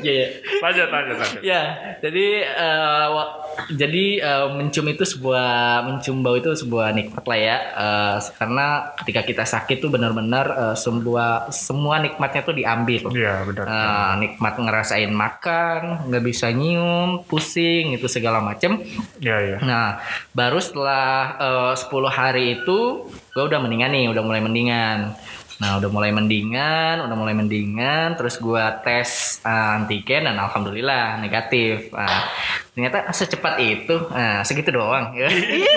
Iya, 0.00 0.12
iya. 0.14 0.26
lanjut 0.60 0.88
lanjut 0.88 1.16
lanjut. 1.18 1.40
Ya, 1.42 1.62
jadi 1.98 2.26
eh, 2.46 3.06
wa- 3.10 3.32
jadi 3.72 4.04
eh, 4.20 4.46
mencium 4.54 4.86
itu 4.88 5.02
sebuah 5.02 5.50
mencium 5.84 6.22
bau 6.22 6.36
itu 6.36 6.52
sebuah 6.54 6.92
nikmat 6.94 7.24
lah 7.26 7.38
ya. 7.38 7.56
Eh, 7.74 8.16
karena 8.36 8.66
ketika 9.02 9.20
kita 9.24 9.44
sakit 9.44 9.76
tuh 9.80 9.90
benar-benar 9.90 10.46
eh, 10.48 10.76
sebuah 10.76 11.50
semua 11.50 11.98
nikmatnya 11.98 12.42
tuh 12.42 12.54
diambil. 12.54 12.99
Iya 13.08 13.48
benar. 13.48 13.64
Eh, 13.64 14.12
nikmat 14.20 14.54
ngerasain 14.60 15.08
makan, 15.08 16.12
nggak 16.12 16.24
bisa 16.24 16.52
nyium, 16.52 17.24
pusing 17.24 17.96
itu 17.96 18.04
segala 18.06 18.44
macem. 18.44 18.84
Iya 19.16 19.36
iya. 19.40 19.56
Nah, 19.64 19.98
baru 20.30 20.60
setelah 20.60 21.40
eh, 21.40 21.72
10 21.74 21.88
hari 22.12 22.60
itu 22.60 23.08
gue 23.08 23.44
udah 23.46 23.58
mendingan 23.58 23.90
nih, 23.94 24.06
udah 24.12 24.22
mulai 24.22 24.44
mendingan. 24.44 25.16
Nah, 25.60 25.76
udah 25.76 25.92
mulai 25.92 26.08
mendingan, 26.08 27.04
udah 27.04 27.12
mulai 27.12 27.36
mendingan, 27.36 28.16
terus 28.16 28.40
gua 28.40 28.80
tes 28.80 29.36
eh, 29.44 29.76
antigen 29.76 30.24
dan 30.24 30.40
alhamdulillah 30.40 31.20
negatif. 31.20 31.92
Nah, 31.92 32.24
ternyata 32.72 33.12
secepat 33.12 33.60
itu, 33.60 33.92
nah, 34.08 34.40
segitu 34.40 34.72
doang. 34.72 35.12
ya. 35.12 35.28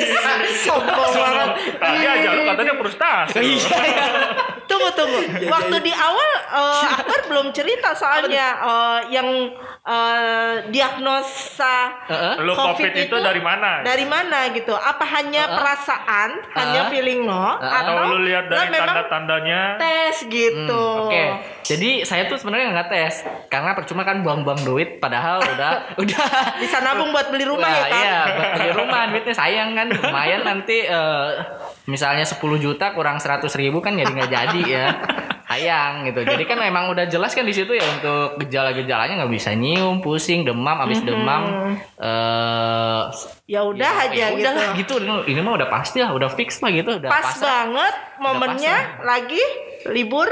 Sombong 0.63 1.11
banget 1.11 1.49
Tadi 1.83 1.99
aja 2.07 2.29
lu 2.31 2.41
katanya 2.47 2.73
frustasi. 2.79 3.43
tunggu 4.63 4.87
tunggu 4.95 5.19
waktu 5.51 5.75
di 5.83 5.91
awal 5.91 6.29
eh, 6.55 6.87
Akbar 6.87 7.12
belum 7.25 7.47
cerita 7.49 7.91
soalnya 7.93 8.47
eh, 8.59 8.99
yang 9.09 9.27
eh, 9.81 10.53
diagnosa 10.67 12.03
Heeh. 12.05 12.33
Lu 12.39 12.51
COVID 12.51 12.93
itu 12.93 13.15
dari 13.15 13.39
mana? 13.39 13.81
dari 13.81 14.03
mana 14.03 14.49
gitu 14.49 14.71
apa 14.71 15.03
hanya 15.09 15.45
Heeh. 15.45 15.55
perasaan 15.55 16.29
hanya 16.53 16.81
Heeh. 16.83 16.91
feeling 16.91 17.23
no 17.23 17.55
Heeh. 17.55 17.71
atau 17.73 17.93
Atau 17.95 18.11
lu 18.11 18.17
lihat 18.23 18.45
dari 18.45 18.59
lo 18.59 18.65
memang 18.69 18.87
tanda-tandanya? 18.89 19.61
tes 19.75 20.15
gitu 20.25 20.83
Hmm, 20.93 21.01
Oke, 21.03 21.23
jadi 21.63 22.03
saya 22.03 22.25
tuh 22.25 22.35
sebenarnya 22.35 22.71
nggak 22.71 22.89
tes 22.89 23.13
karena 23.47 23.73
percuma 23.73 24.01
kan 24.01 24.19
buang-buang 24.19 24.61
duit, 24.61 24.97
padahal 24.97 25.39
udah 25.39 25.71
udah 26.01 26.25
bisa 26.57 26.79
nabung 26.79 27.09
buat 27.09 27.27
beli 27.27 27.43
rumah 27.43 27.65
Wah, 27.65 27.79
ya 27.79 27.85
kan 27.85 28.03
Iya, 28.03 28.19
buat 28.29 28.51
beli 28.53 28.71
rumah 28.73 29.01
duitnya 29.07 29.33
sayang 29.33 29.69
kan. 29.73 29.87
Lumayan 29.89 30.41
nanti 30.43 30.77
eh, 30.81 31.27
misalnya 31.85 32.23
10 32.23 32.39
juta 32.57 32.91
kurang 32.91 33.17
100 33.17 33.43
ribu 33.55 33.79
kan 33.79 33.93
jadi 33.93 34.09
nggak 34.09 34.31
jadi 34.31 34.61
ya. 34.65 34.85
Sayang 35.53 35.93
gitu. 36.09 36.19
Jadi 36.25 36.43
kan 36.49 36.57
memang 36.57 36.89
udah 36.89 37.05
jelas 37.05 37.37
kan 37.37 37.45
di 37.45 37.53
situ 37.53 37.77
ya 37.77 37.85
untuk 37.85 38.41
gejala-gejalanya 38.41 39.21
nggak 39.21 39.33
bisa 39.33 39.53
nyium, 39.53 40.01
pusing, 40.01 40.41
demam, 40.41 40.73
habis 40.73 40.99
demam 41.05 41.77
eh 42.01 43.01
ya 43.45 43.61
udah 43.61 43.91
ya, 43.91 44.03
aja 44.09 44.15
ya 44.17 44.27
gitu 44.33 44.41
udah 44.41 44.51
lah 44.57 44.73
gitu. 44.75 44.93
Ini 45.29 45.39
mah 45.45 45.53
udah 45.61 45.69
pasti 45.69 45.97
lah, 46.01 46.11
udah 46.11 46.29
fix 46.33 46.59
lah 46.65 46.71
gitu, 46.73 46.97
udah 46.97 47.09
pas 47.11 47.21
pasrah. 47.21 47.69
banget 47.69 47.95
momennya 48.17 48.75
lagi 49.05 49.43
libur 49.91 50.27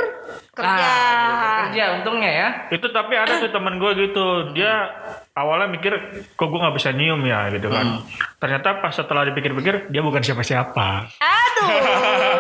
kerja 0.55 0.87
Nah, 0.87 1.67
kerja 1.67 1.83
untungnya 1.99 2.31
ya. 2.31 2.49
Itu 2.71 2.87
tapi 2.91 3.15
ada 3.19 3.39
tuh 3.39 3.51
temen 3.51 3.79
gue 3.79 3.91
gitu, 3.99 4.55
dia 4.55 4.91
awalnya 5.35 5.67
mikir 5.71 5.91
kok 6.35 6.47
gue 6.47 6.59
nggak 6.59 6.75
bisa 6.75 6.91
nyium 6.95 7.23
ya 7.23 7.51
gitu 7.51 7.67
kan. 7.71 8.03
Ternyata 8.39 8.79
pas 8.79 8.95
setelah 8.95 9.27
dipikir-pikir 9.27 9.91
dia 9.91 10.01
bukan 10.03 10.23
siapa-siapa. 10.23 11.11
aduh 11.19 11.69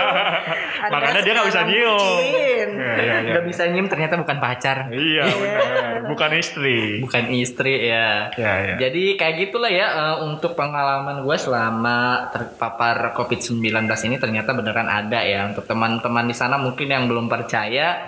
Anda 0.81 0.97
Makanya 0.97 1.21
dia 1.21 1.33
nggak 1.37 1.49
bisa 1.53 1.61
nyium. 1.69 2.21
Iya, 2.25 2.65
iya, 2.73 2.91
iya. 2.97 3.31
Nggak 3.37 3.45
bisa 3.45 3.63
nyium 3.69 3.87
ternyata 3.87 4.13
bukan 4.17 4.37
pacar. 4.41 4.77
Iya 4.89 5.23
benar, 5.29 5.93
bukan 6.09 6.31
istri. 6.41 6.79
Bukan 7.05 7.23
istri 7.29 7.73
ya. 7.85 8.33
Ya, 8.33 8.53
ya. 8.65 8.75
Jadi 8.81 9.13
kayak 9.13 9.35
gitulah 9.47 9.69
ya 9.69 9.87
eh, 9.93 10.15
untuk 10.25 10.57
pengalaman 10.57 11.21
gue 11.21 11.37
selama 11.37 12.29
terpapar 12.33 13.13
COVID-19 13.13 13.61
ini 14.09 14.15
ternyata 14.17 14.57
beneran 14.57 14.89
ada 14.89 15.21
ya. 15.21 15.53
Untuk 15.53 15.69
teman-teman 15.69 16.25
di 16.25 16.35
sana 16.35 16.57
mungkin 16.57 16.89
yang 16.89 17.05
belum 17.05 17.29
percaya, 17.29 18.01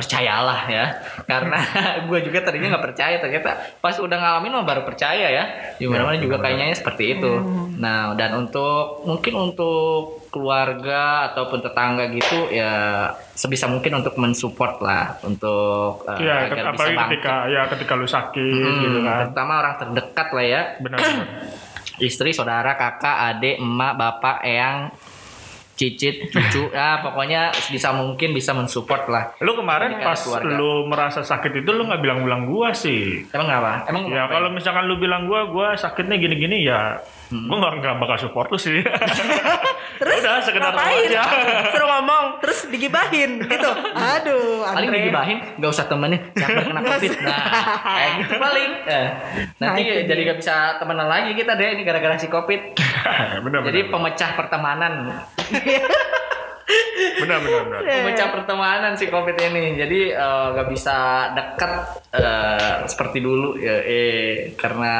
percayalah 0.00 0.60
ya. 0.66 0.84
Karena 1.22 1.60
gue 2.08 2.18
juga 2.22 2.40
tadinya 2.40 2.72
nggak 2.72 2.84
percaya 2.86 3.16
ternyata 3.16 3.50
pas 3.76 3.92
udah 3.94 4.16
ngalamin 4.16 4.52
mah 4.52 4.64
baru 4.64 4.82
percaya 4.82 5.28
ya. 5.28 5.44
Di 5.76 5.84
mana-mana 5.84 6.16
Ya, 6.16 6.24
juga 6.24 6.36
kayaknya 6.38 6.72
seperti 6.72 7.14
itu. 7.14 7.32
Nah, 7.76 8.12
dan 8.14 8.34
untuk 8.34 9.04
mungkin 9.04 9.34
untuk 9.36 10.24
keluarga 10.30 11.02
ataupun 11.28 11.58
tetangga 11.60 12.06
gitu 12.08 12.48
ya 12.48 12.70
sebisa 13.34 13.66
mungkin 13.66 13.98
untuk 13.98 14.14
mensupport 14.14 14.78
lah 14.78 15.18
untuk 15.20 16.06
eh, 16.06 16.22
Iya, 16.22 16.34
agar 16.46 16.70
bisa 16.70 16.86
bangkit. 16.86 17.18
ketika 17.18 17.34
ya 17.46 17.60
ketika 17.66 17.92
lu 17.94 18.06
sakit 18.06 18.38
Hmm, 18.62 18.80
gitu 18.80 18.98
kan. 19.00 19.16
terutama 19.26 19.52
orang 19.58 19.74
terdekat 19.76 20.28
lah 20.30 20.44
ya 20.44 20.62
Benar. 20.78 20.98
benar. 20.98 21.26
istri 22.00 22.30
saudara 22.30 22.72
kakak 22.72 23.12
adik 23.28 23.58
emak 23.58 23.92
bapak 23.92 24.36
eyang 24.40 24.88
cicit 25.80 26.28
cucu 26.28 26.68
ya 26.68 27.00
pokoknya 27.00 27.42
bisa 27.66 27.88
mungkin 27.90 28.30
bisa 28.30 28.52
mensupport 28.52 29.08
lah 29.08 29.24
Lu 29.40 29.56
kemarin 29.56 29.96
pas 29.98 30.12
keluarga. 30.14 30.52
lu 30.52 30.84
merasa 30.84 31.20
sakit 31.22 31.64
itu 31.64 31.70
lu 31.70 31.88
nggak 31.88 31.98
bilang-bilang 31.98 32.44
gua 32.44 32.70
sih. 32.70 33.24
emang 33.26 33.48
apa 33.48 33.88
emang 33.88 34.04
Ya 34.06 34.28
apa? 34.28 34.36
kalau 34.36 34.52
misalkan 34.52 34.84
lu 34.84 34.96
bilang 34.96 35.24
gua 35.24 35.48
gua 35.48 35.72
sakitnya 35.72 36.14
gini-gini 36.14 36.62
ya 36.62 37.00
Hmm. 37.30 37.46
gua 37.46 37.56
nggak 37.62 37.72
nggak 37.78 37.94
bakal 38.02 38.16
support 38.18 38.50
lu 38.50 38.58
sih. 38.58 38.82
terus 40.02 40.18
Udah, 40.18 40.42
sekedar 40.42 40.74
ngapain? 40.74 41.06
aja. 41.06 41.22
suruh 41.70 41.88
ngomong 41.88 42.24
terus 42.42 42.66
digibahin 42.66 43.38
gitu. 43.40 43.70
Aduh 43.94 44.66
paling 44.66 44.90
Andre 44.90 44.98
digibahin 44.98 45.38
nggak 45.54 45.70
usah 45.70 45.86
temenin 45.86 46.18
siapa 46.34 46.60
kena 46.60 46.82
covid? 46.82 47.10
Nah 47.22 47.38
kayak 47.80 48.10
gitu 48.18 48.34
paling. 48.34 48.70
Eh, 48.82 49.06
nanti 49.58 49.80
Nah, 49.86 50.02
jadi 50.04 50.20
gak 50.26 50.38
bisa 50.38 50.54
temenan 50.76 51.06
lagi 51.06 51.30
kita 51.32 51.54
deh 51.54 51.68
ini 51.70 51.82
gara-gara 51.82 52.18
si 52.18 52.26
covid. 52.26 52.60
Benar 53.46 53.60
jadi 53.62 53.80
benar. 53.86 53.92
pemecah 53.94 54.30
pertemanan 54.34 54.92
Benar 57.20 57.38
benar 57.40 57.62
benar. 57.66 57.80
pemecah 57.82 58.28
pertemanan 58.30 58.92
si 58.94 59.06
covid 59.06 59.36
ini. 59.36 59.76
Jadi 59.76 60.00
eh, 60.10 60.46
nggak 60.52 60.68
bisa 60.68 60.96
dekat 61.32 61.72
eh, 62.10 62.76
seperti 62.86 63.18
dulu. 63.20 63.56
Ya 63.56 63.76
eh 63.80 64.52
karena 64.54 64.94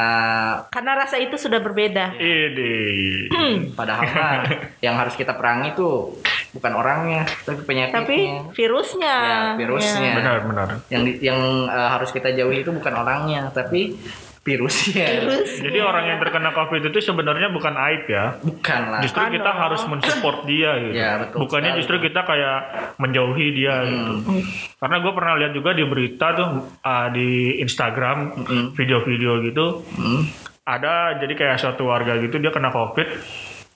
karena 0.68 0.92
rasa 0.96 1.16
itu 1.16 1.34
sudah 1.34 1.58
berbeda. 1.58 2.14
Ide. 2.14 3.30
padahal 3.78 4.04
mah 4.06 4.32
yang 4.80 4.96
harus 4.96 5.14
kita 5.14 5.32
perangi 5.32 5.72
tuh 5.72 6.18
bukan 6.50 6.72
orangnya 6.74 7.22
tapi 7.42 7.62
penyakitnya. 7.62 7.98
Tapi 8.02 8.18
virusnya. 8.52 9.16
Ya 9.16 9.38
virusnya. 9.56 10.12
Benar 10.16 10.36
benar. 10.44 10.68
yang 10.88 11.02
di- 11.04 11.20
yang 11.20 11.40
eh, 11.66 11.88
harus 11.90 12.10
kita 12.10 12.32
jauhi 12.32 12.60
itu 12.60 12.70
bukan 12.70 12.94
orangnya 12.96 13.48
tapi 13.50 13.96
virusnya 14.40 15.04
virus 15.20 15.60
Jadi 15.60 15.78
orang 15.78 16.04
yang 16.06 16.18
terkena 16.18 16.48
COVID 16.50 16.88
itu 16.88 16.98
sebenarnya 17.02 17.48
bukan 17.48 17.74
aib 17.76 18.04
ya. 18.04 18.40
bukan 18.40 18.80
lah 18.88 19.00
Justru 19.00 19.20
Bukan 19.20 19.36
kita 19.36 19.46
dong. 19.46 19.60
harus 19.60 19.82
mensupport 19.84 20.38
dia 20.48 20.70
gitu. 20.80 20.94
Ya, 20.94 21.10
betul 21.18 21.36
Bukannya 21.44 21.70
sekali. 21.70 21.80
justru 21.80 21.96
kita 22.02 22.20
kayak 22.22 22.58
menjauhi 22.96 23.46
dia 23.52 23.74
gitu. 23.82 24.12
Karena 24.76 24.96
gue 24.98 25.12
pernah 25.12 25.34
lihat 25.36 25.52
juga 25.52 25.70
di 25.70 25.84
berita 25.84 26.26
tuh 26.32 26.48
uh, 26.80 27.08
di 27.10 27.28
Instagram 27.58 28.18
video-video 28.72 29.32
gitu 29.44 29.66
Hmm. 29.92 30.24
ada 30.62 31.18
jadi 31.18 31.34
kayak 31.34 31.56
suatu 31.56 31.84
warga 31.84 32.16
gitu 32.16 32.36
dia 32.36 32.48
kena 32.48 32.70
COVID 32.70 33.08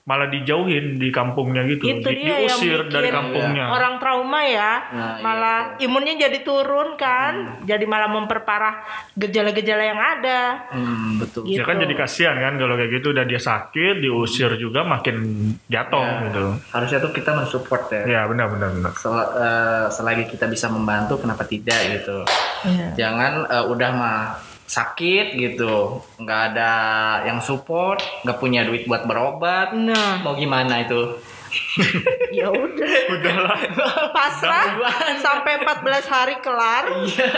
malah 0.04 0.28
dijauhin 0.28 1.00
di 1.00 1.08
kampungnya 1.08 1.64
gitu. 1.64 1.88
itu 1.90 2.04
Di- 2.04 2.20
dia 2.20 2.37
diusir 2.38 2.76
bikin 2.82 2.92
dari 2.92 3.08
kampungnya. 3.08 3.66
orang 3.66 3.96
trauma 3.96 4.44
ya 4.44 4.73
Nah, 4.84 5.16
iya, 5.16 5.16
malah 5.18 5.58
imunnya 5.78 6.20
jadi 6.20 6.38
turun 6.40 6.92
kan 6.94 7.32
jadi 7.62 7.80
malah 7.84 8.12
memperparah 8.12 8.84
gejala-gejala 9.14 9.80
yang 9.82 9.96
ada 9.96 10.68
Hmm, 10.68 11.16
betul 11.16 11.49
Gitu. 11.49 11.56
Ya 11.56 11.64
kan 11.64 11.80
jadi 11.80 11.94
kasihan 11.94 12.37
kan 12.37 12.54
kalau 12.54 12.76
kayak 12.76 12.92
gitu 12.94 13.11
udah 13.11 13.25
dia 13.25 13.40
sakit 13.40 13.94
diusir 13.99 14.52
juga 14.56 14.84
makin 14.84 15.25
jatuh 15.64 16.04
Ya. 16.04 16.20
gitu. 16.28 16.44
harusnya 16.68 16.99
tuh 17.00 17.11
kita 17.11 17.30
mensupport 17.32 17.82
ya 17.90 18.02
Ya 18.04 18.20
benar 18.26 18.46
benar 18.50 18.68
benar. 18.70 18.92
Sel- 18.94 19.32
eh, 19.34 19.87
selagi 19.88 20.28
kita 20.28 20.44
bisa 20.46 20.68
membantu 20.68 21.16
kenapa 21.16 21.42
tidak 21.42 21.80
gitu 21.90 22.20
Iya. 22.62 22.92
jangan 22.94 23.49
eh, 23.49 23.64
udah 23.64 23.90
mah 23.90 24.20
sakit 24.66 25.37
gitu. 25.37 26.00
Nggak 26.21 26.40
ada 26.52 26.73
yang 27.28 27.38
support 27.44 28.00
nggak 28.25 28.38
punya 28.40 28.64
duit 28.64 28.88
buat 28.88 29.04
berobat. 29.04 29.76
Nah. 29.76 30.25
Mau 30.25 30.35
gimana 30.37 30.85
itu? 30.85 31.00
Ya 32.35 32.50
udah. 32.50 32.94
Udahlah. 33.14 33.59
pasrah. 34.11 34.75
Sampai 35.23 35.62
14 35.62 36.11
hari 36.11 36.35
kelar. 36.42 36.83
Iya. 37.06 37.30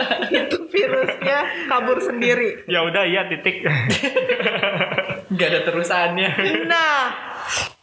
itu 0.48 0.56
virusnya 0.72 1.68
kabur 1.68 2.00
sendiri. 2.00 2.64
Ya 2.64 2.80
udah 2.80 3.04
iya 3.04 3.28
titik. 3.28 3.60
nggak 5.36 5.48
ada 5.52 5.60
terusannya. 5.68 6.32
Nah 6.64 7.35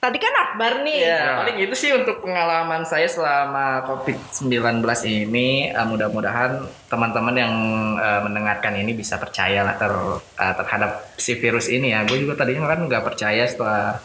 Tadi 0.03 0.19
kan 0.19 0.35
Akbar 0.35 0.83
nih. 0.83 0.99
Ya, 0.99 1.39
paling 1.39 1.63
itu 1.63 1.71
sih 1.79 1.95
untuk 1.95 2.19
pengalaman 2.19 2.83
saya 2.83 3.07
selama 3.07 3.87
COVID-19 3.87 4.83
ini. 5.07 5.71
Eh, 5.71 5.85
mudah-mudahan 5.87 6.59
teman-teman 6.91 7.31
yang 7.31 7.53
eh, 7.95 8.19
mendengarkan 8.19 8.75
ini 8.75 8.91
bisa 8.91 9.15
percaya 9.15 9.63
lah 9.63 9.79
ter, 9.79 9.95
eh, 10.43 10.53
terhadap 10.59 11.07
si 11.15 11.39
virus 11.39 11.71
ini 11.71 11.95
ya. 11.95 12.03
Gue 12.03 12.19
juga 12.19 12.35
tadinya 12.35 12.67
kan 12.67 12.83
nggak 12.83 12.99
percaya 12.99 13.47
setelah 13.47 14.03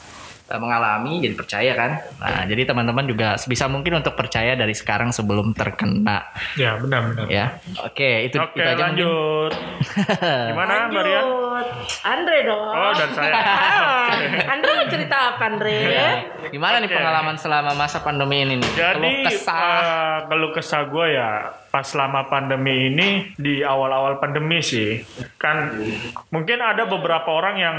mengalami 0.56 1.20
jadi 1.20 1.36
percaya 1.36 1.72
kan. 1.76 2.00
Nah, 2.24 2.48
jadi 2.48 2.64
teman-teman 2.64 3.04
juga 3.04 3.36
sebisa 3.36 3.68
mungkin 3.68 4.00
untuk 4.00 4.16
percaya 4.16 4.56
dari 4.56 4.72
sekarang 4.72 5.12
sebelum 5.12 5.52
terkena 5.52 6.24
Ya 6.56 6.80
benar-benar. 6.80 7.28
ya. 7.28 7.60
Oke, 7.84 8.24
itu 8.24 8.40
Oke 8.40 8.56
itu 8.56 8.64
aja 8.64 8.88
lanjut. 8.88 9.52
Gimana? 10.56 10.88
Lanjut. 10.88 11.66
Andre 12.00 12.38
dong. 12.48 12.72
Oh 12.72 12.92
dan 12.96 13.10
saya. 13.12 13.32
Andre 14.56 14.87
mau 15.38 15.46
cerita 15.46 15.46
apa 15.46 15.46
Andre? 15.46 15.74
Ya. 15.84 16.10
Gimana 16.48 16.74
nih 16.78 16.88
Oke. 16.88 16.96
pengalaman 16.96 17.36
selama 17.36 17.72
masa 17.72 17.98
pandemi 18.00 18.36
ini 18.40 18.54
nih? 18.56 18.70
Jadi 18.70 18.98
Keluh 18.98 19.14
kesah. 19.24 19.60
eh, 19.60 20.16
keluh 20.26 20.52
kesah 20.52 20.82
gue 20.84 21.06
ya 21.10 21.30
pas 21.68 21.84
selama 21.84 22.24
pandemi 22.24 22.88
ini 22.88 23.08
di 23.34 23.60
awal-awal 23.60 24.16
pandemi 24.16 24.58
sih 24.58 25.04
kan 25.36 25.68
mungkin 26.28 26.58
ada 26.58 26.88
beberapa 26.88 27.28
orang 27.28 27.54
yang 27.54 27.76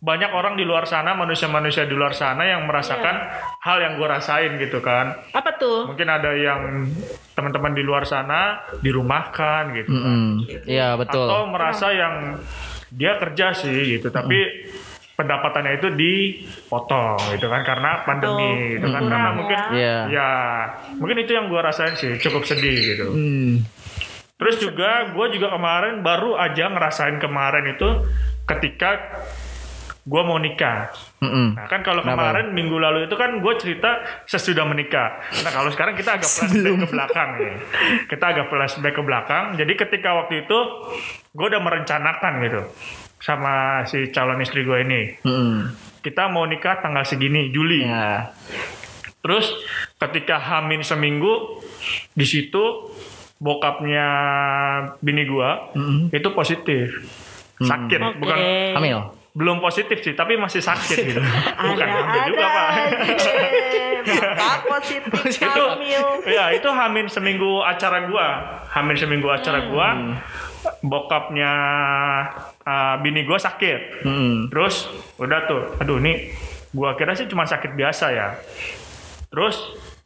banyak 0.00 0.32
orang 0.32 0.54
di 0.54 0.64
luar 0.64 0.84
sana 0.84 1.12
manusia-manusia 1.12 1.84
di 1.84 1.92
luar 1.92 2.12
sana 2.12 2.44
yang 2.44 2.64
merasakan 2.64 3.28
hal 3.60 3.76
yang 3.78 3.94
gue 3.94 4.08
rasain 4.08 4.56
gitu 4.56 4.80
kan 4.80 5.20
Apa 5.30 5.52
tuh? 5.54 5.84
mungkin 5.86 6.08
ada 6.08 6.32
yang 6.32 6.88
teman-teman 7.30 7.72
di 7.72 7.82
luar 7.82 8.04
sana 8.04 8.64
dirumahkan 8.80 9.62
gitu 9.74 9.90
kan. 9.90 10.00
Mm-mm. 10.00 10.64
Iya, 10.64 10.96
betul. 10.96 11.28
atau 11.28 11.44
merasa 11.46 11.92
yang 11.92 12.40
dia 12.88 13.18
kerja 13.18 13.52
sih 13.52 13.96
gitu 13.96 14.08
tapi 14.08 14.64
pendapatannya 15.14 15.78
itu 15.78 15.88
dipotong 15.90 17.18
gitu 17.30 17.46
kan 17.46 17.62
karena 17.62 18.02
pandemi 18.02 18.74
gitu 18.74 18.86
kan 18.88 19.02
karena 19.04 19.30
mungkin 19.30 19.56
ya. 19.56 19.66
Iya. 19.70 19.96
ya 20.10 20.30
mungkin 20.98 21.16
itu 21.18 21.30
yang 21.32 21.46
gua 21.46 21.64
rasain 21.64 21.94
sih 21.94 22.18
cukup 22.18 22.42
sedih 22.42 22.74
gitu 22.94 23.06
Hmm. 23.10 23.62
terus 24.34 24.58
juga 24.58 25.08
gue 25.08 25.26
juga 25.32 25.54
kemarin 25.54 26.02
baru 26.02 26.34
aja 26.34 26.66
ngerasain 26.66 27.16
kemarin 27.16 27.70
itu 27.70 27.86
ketika 28.44 28.90
gua 30.04 30.20
mau 30.20 30.36
nikah 30.36 30.90
Mm-mm. 31.22 31.56
Nah 31.56 31.64
kan 31.64 31.80
kalau 31.80 32.04
Kenapa? 32.04 32.20
kemarin 32.34 32.52
minggu 32.52 32.76
lalu 32.76 33.08
itu 33.08 33.16
kan 33.16 33.40
gue 33.40 33.54
cerita 33.56 33.90
sesudah 34.26 34.68
menikah. 34.68 35.16
Nah 35.40 35.48
kalau 35.48 35.72
sekarang 35.72 35.96
kita 35.96 36.20
agak 36.20 36.28
flashback 36.28 36.76
ke 36.76 36.88
belakang 36.92 37.28
nih. 37.40 37.54
Kita 38.04 38.24
agak 38.28 38.46
flashback 38.52 38.92
ke 38.92 39.00
belakang. 39.00 39.44
Jadi 39.56 39.72
ketika 39.72 40.12
waktu 40.14 40.44
itu 40.44 40.58
gue 41.32 41.46
udah 41.48 41.62
merencanakan 41.64 42.32
gitu 42.44 42.60
sama 43.24 43.80
si 43.88 44.12
calon 44.12 44.44
istri 44.44 44.60
gue 44.60 44.84
ini. 44.84 45.02
Mm-mm. 45.24 45.72
Kita 46.04 46.28
mau 46.28 46.44
nikah 46.44 46.84
tanggal 46.84 47.08
segini 47.08 47.48
Juli. 47.48 47.80
Ya. 47.80 48.36
Terus 49.24 49.48
ketika 49.96 50.36
hamin 50.36 50.84
seminggu 50.84 51.64
di 52.12 52.28
situ 52.28 52.92
bokapnya 53.40 54.06
bini 55.00 55.24
gue 55.24 55.50
Mm-mm. 55.72 56.12
itu 56.12 56.28
positif. 56.36 57.00
Sakit, 57.54 57.96
Oke. 58.02 58.18
bukan 58.18 58.38
Hamil. 58.76 58.98
belum 59.32 59.62
positif 59.62 60.02
sih, 60.02 60.12
tapi 60.12 60.34
masih 60.36 60.58
sakit 60.58 60.98
gitu. 61.06 61.22
Bukan 61.70 61.86
ada 61.86 62.02
hamil 62.02 62.18
ada 62.18 62.28
juga 62.28 62.44
pak. 62.44 62.68
positif 64.68 65.10
itu 65.40 65.64
hamil. 65.64 66.02
ya 66.28 66.52
itu 66.52 66.68
hamin 66.68 67.06
seminggu 67.08 67.62
acara 67.62 68.04
gua 68.04 68.26
hamin 68.68 68.96
seminggu 68.98 69.28
acara 69.30 69.70
gua 69.70 70.18
bokapnya 70.82 71.52
uh, 72.64 72.96
bini 73.00 73.22
gua 73.28 73.38
sakit. 73.38 74.04
Mm-mm. 74.04 74.48
terus 74.48 74.88
udah 75.20 75.40
tuh 75.46 75.62
aduh 75.78 76.00
nih 76.00 76.32
gua 76.74 76.98
kira 76.98 77.14
sih 77.14 77.28
cuma 77.30 77.46
sakit 77.46 77.76
biasa 77.76 78.06
ya. 78.10 78.28
Terus 79.30 79.56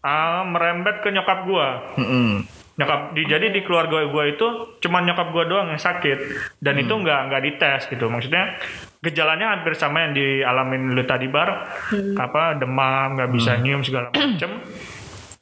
uh, 0.05 0.43
merembet 0.45 1.00
ke 1.00 1.09
nyokap 1.15 1.47
gua. 1.47 1.95
Mm-mm. 1.97 2.45
nyokap 2.79 3.11
di 3.11 3.27
jadi 3.27 3.50
di 3.50 3.67
keluarga 3.67 4.07
gua 4.07 4.31
itu 4.31 4.79
cuma 4.79 5.03
nyokap 5.03 5.35
gua 5.35 5.45
doang 5.49 5.69
yang 5.75 5.83
sakit. 5.83 6.19
Dan 6.62 6.79
itu 6.79 6.95
nggak 6.95 7.21
nggak 7.31 7.43
dites 7.43 7.83
gitu. 7.91 8.07
Maksudnya 8.07 8.55
gejalanya 9.03 9.55
hampir 9.59 9.79
sama 9.79 10.07
yang 10.07 10.12
dialamin 10.15 10.95
lu 10.95 11.03
tadi 11.07 11.27
bar. 11.27 11.71
Apa 12.19 12.55
demam 12.59 13.19
nggak 13.19 13.31
bisa 13.35 13.59
nyium 13.59 13.83
segala 13.83 14.11
macem. 14.15 14.62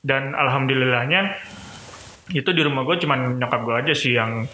Dan 0.06 0.38
alhamdulillahnya 0.38 1.34
itu 2.30 2.50
di 2.50 2.62
rumah 2.62 2.82
gue 2.82 2.98
cuman 3.02 3.38
nyokap 3.38 3.60
gue 3.62 3.74
aja 3.86 3.94
sih 3.94 4.18
yang 4.18 4.46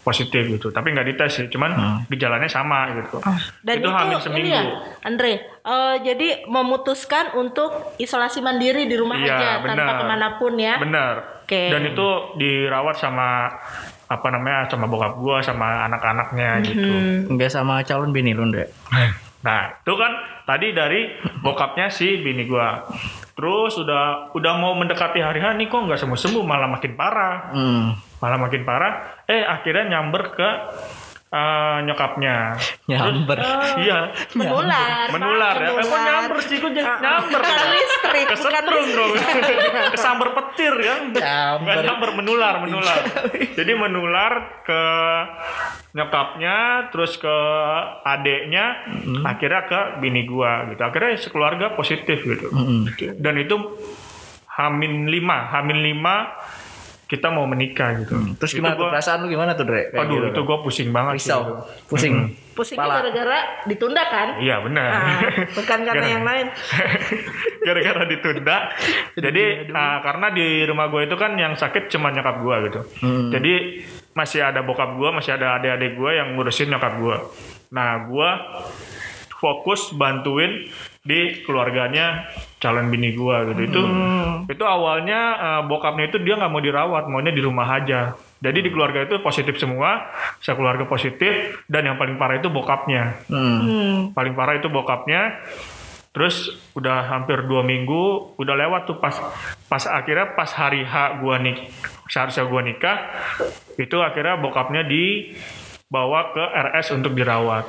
positif 0.00 0.42
gitu 0.42 0.68
tapi 0.68 0.90
nggak 0.90 1.06
dites 1.06 1.30
sih 1.30 1.46
cuman 1.46 1.70
gejalanya 2.06 2.44
sama 2.44 2.88
gitu 2.94 3.20
Dan 3.60 3.74
itu 3.76 3.84
itu, 3.84 3.90
hamil 3.90 4.12
ini 4.12 4.22
seminggu 4.22 4.48
ya, 4.50 4.62
Andre. 5.02 5.32
eh, 5.60 5.96
jadi 6.02 6.28
memutuskan 6.46 7.34
untuk 7.34 7.70
isolasi 7.96 8.40
mandiri 8.40 8.84
di 8.84 8.94
rumah 8.94 9.16
Iya, 9.16 9.28
aja 9.30 9.48
tanpa 9.60 9.76
benar. 9.76 9.94
ke 9.94 10.04
mana 10.06 10.28
pun 10.36 10.52
ya. 10.54 10.74
bener 10.76 11.14
Oke. 11.42 11.62
dan 11.68 11.82
itu 11.84 12.08
dirawat 12.34 12.96
sama 12.96 13.52
apa 14.06 14.26
namanya 14.28 14.66
sama 14.66 14.84
bokap 14.84 15.14
gue 15.16 15.36
sama 15.40 15.84
anak-anaknya 15.84 16.50
gitu 16.64 16.82
Hmm. 16.82 17.30
Enggak 17.30 17.50
sama 17.50 17.78
calon 17.80 18.10
bini 18.10 18.32
lu, 18.32 18.42
Ndre. 18.44 18.66
Nah, 19.40 19.72
itu 19.72 19.96
kan 19.96 20.12
tadi 20.44 20.68
dari 20.70 21.16
bokapnya 21.40 21.88
si 21.88 22.20
bini 22.20 22.44
gua. 22.44 22.84
Terus 23.32 23.72
udah 23.74 24.28
udah 24.30 24.52
mau 24.54 24.76
mendekati 24.76 25.16
hari 25.16 25.40
H 25.40 25.56
nih 25.56 25.64
kok 25.64 25.80
nggak 25.80 25.96
sembuh-sembuh 25.96 26.44
malah 26.44 26.68
makin 26.68 26.92
parah. 26.92 27.48
Hmm. 27.48 27.96
Malah 28.20 28.36
makin 28.38 28.62
parah. 28.62 29.19
Eh 29.30 29.46
akhirnya 29.46 29.84
nyamber 29.86 30.34
ke 30.34 30.50
eh, 31.30 31.78
nyokapnya. 31.86 32.58
Nyamber. 32.90 33.38
Iya. 33.78 34.10
Menular. 34.38 35.06
Menular 35.14 35.54
ya. 35.54 35.68
Eh, 35.78 35.86
kok 35.86 36.00
nyamber 36.02 36.38
sih? 36.42 36.56
Kok 36.58 36.70
jadi 36.74 36.90
nyamber? 36.98 37.38
Bukan 37.38 37.68
listrik, 37.70 38.26
bukan 38.26 38.34
Kesetrum 38.34 38.86
dong. 38.90 39.12
Kesamber 39.94 40.28
petir 40.34 40.74
kan. 40.74 41.00
Nyamber. 41.14 41.70
Bukan 41.70 41.86
nyamber, 41.86 42.10
menular, 42.18 42.54
menular. 42.66 42.98
Jadi 43.58 43.72
menular 43.76 44.32
ke 44.66 44.82
nyokapnya, 45.90 46.88
terus 46.94 47.18
ke 47.18 47.36
adeknya, 48.06 48.86
akhirnya 49.26 49.62
ke 49.66 49.80
bini 50.02 50.22
gua 50.26 50.70
gitu. 50.70 50.82
Akhirnya 50.82 51.18
sekeluarga 51.18 51.74
positif 51.74 52.22
gitu. 52.24 52.50
Mm-mm. 52.50 52.88
Dan 53.18 53.34
itu 53.42 53.58
hamin 54.54 55.10
lima, 55.10 55.50
hamin 55.50 55.78
lima 55.82 56.30
kita 57.10 57.26
mau 57.26 57.42
menikah 57.42 57.90
gitu. 57.98 58.14
Terus 58.38 58.54
Itu 58.54 58.62
gimana 58.62 58.78
tuh 58.78 58.86
perasaan 58.86 59.26
lu 59.26 59.34
gimana 59.34 59.58
tuh, 59.58 59.66
Dre? 59.66 59.90
Kayak 59.90 60.06
Aduh, 60.06 60.14
gitu. 60.14 60.26
itu 60.30 60.40
gue 60.46 60.58
pusing 60.62 60.88
banget 60.94 61.12
sih 61.18 61.26
risau, 61.26 61.42
itu. 61.42 61.54
pusing. 61.90 62.14
Pusingnya 62.54 62.86
Kepala. 62.86 62.94
gara-gara 63.02 63.38
ditunda 63.66 64.02
kan? 64.06 64.28
Iya 64.38 64.56
benar. 64.62 64.90
Ah, 64.94 65.20
bukan 65.58 65.78
karena 65.82 65.96
Gara- 65.98 66.14
yang 66.14 66.22
lain. 66.22 66.46
Gara-gara 67.66 68.02
ditunda. 68.06 68.56
Jadi 69.26 69.44
ah, 69.74 69.98
karena 70.00 70.26
di 70.30 70.46
rumah 70.62 70.86
gue 70.86 71.02
itu 71.10 71.16
kan 71.18 71.34
yang 71.34 71.58
sakit 71.58 71.90
cuma 71.90 72.14
nyokap 72.14 72.38
gue 72.38 72.56
gitu. 72.70 72.80
Hmm. 73.02 73.28
Jadi 73.34 73.82
masih 74.14 74.46
ada 74.46 74.62
bokap 74.62 74.94
gue, 74.94 75.10
masih 75.10 75.34
ada 75.34 75.58
adik-adik 75.58 75.98
gue 75.98 76.10
yang 76.14 76.38
ngurusin 76.38 76.70
nyokap 76.70 76.94
gue. 76.94 77.16
Nah 77.74 78.06
gue 78.06 78.30
fokus 79.40 79.90
bantuin 79.96 80.68
di 81.00 81.40
keluarganya 81.48 82.28
calon 82.60 82.92
bini 82.92 83.16
gue 83.16 83.36
gitu. 83.52 83.60
Itu 83.72 83.82
itu 84.52 84.64
awalnya 84.64 85.20
ah, 85.36 85.62
bokapnya 85.64 86.12
itu 86.12 86.20
dia 86.20 86.36
nggak 86.36 86.52
mau 86.52 86.60
dirawat, 86.60 87.08
maunya 87.08 87.32
di 87.32 87.40
rumah 87.40 87.64
aja. 87.66 88.12
Jadi 88.40 88.64
di 88.64 88.70
keluarga 88.72 89.04
itu 89.04 89.20
positif 89.20 89.60
semua, 89.60 90.08
sekeluarga 90.40 90.88
positif, 90.88 91.60
dan 91.68 91.92
yang 91.92 91.96
paling 92.00 92.16
parah 92.16 92.40
itu 92.40 92.48
bokapnya 92.48 93.20
Hmm. 93.28 93.58
Hmm. 93.60 93.96
paling 94.16 94.32
parah 94.32 94.56
itu 94.56 94.68
bokapnya 94.68 95.40
terus 96.10 96.50
udah 96.74 97.06
hampir 97.06 97.46
dua 97.46 97.62
minggu 97.62 98.34
udah 98.34 98.54
lewat 98.58 98.82
tuh 98.90 98.98
pas 98.98 99.14
pas 99.70 99.82
akhirnya 99.86 100.34
pas 100.34 100.50
hari 100.50 100.82
H 100.82 101.22
gua 101.22 101.38
nih 101.38 101.70
seharusnya 102.10 102.50
gua 102.50 102.66
nikah 102.66 102.98
itu 103.78 103.94
akhirnya 104.02 104.34
bokapnya 104.42 104.82
dibawa 104.82 106.34
ke 106.34 106.42
RS 106.42 106.98
untuk 106.98 107.14
dirawat 107.14 107.62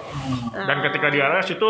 dan 0.58 0.78
ketika 0.82 1.13
di 1.13 1.22
RS 1.22 1.54
itu 1.54 1.70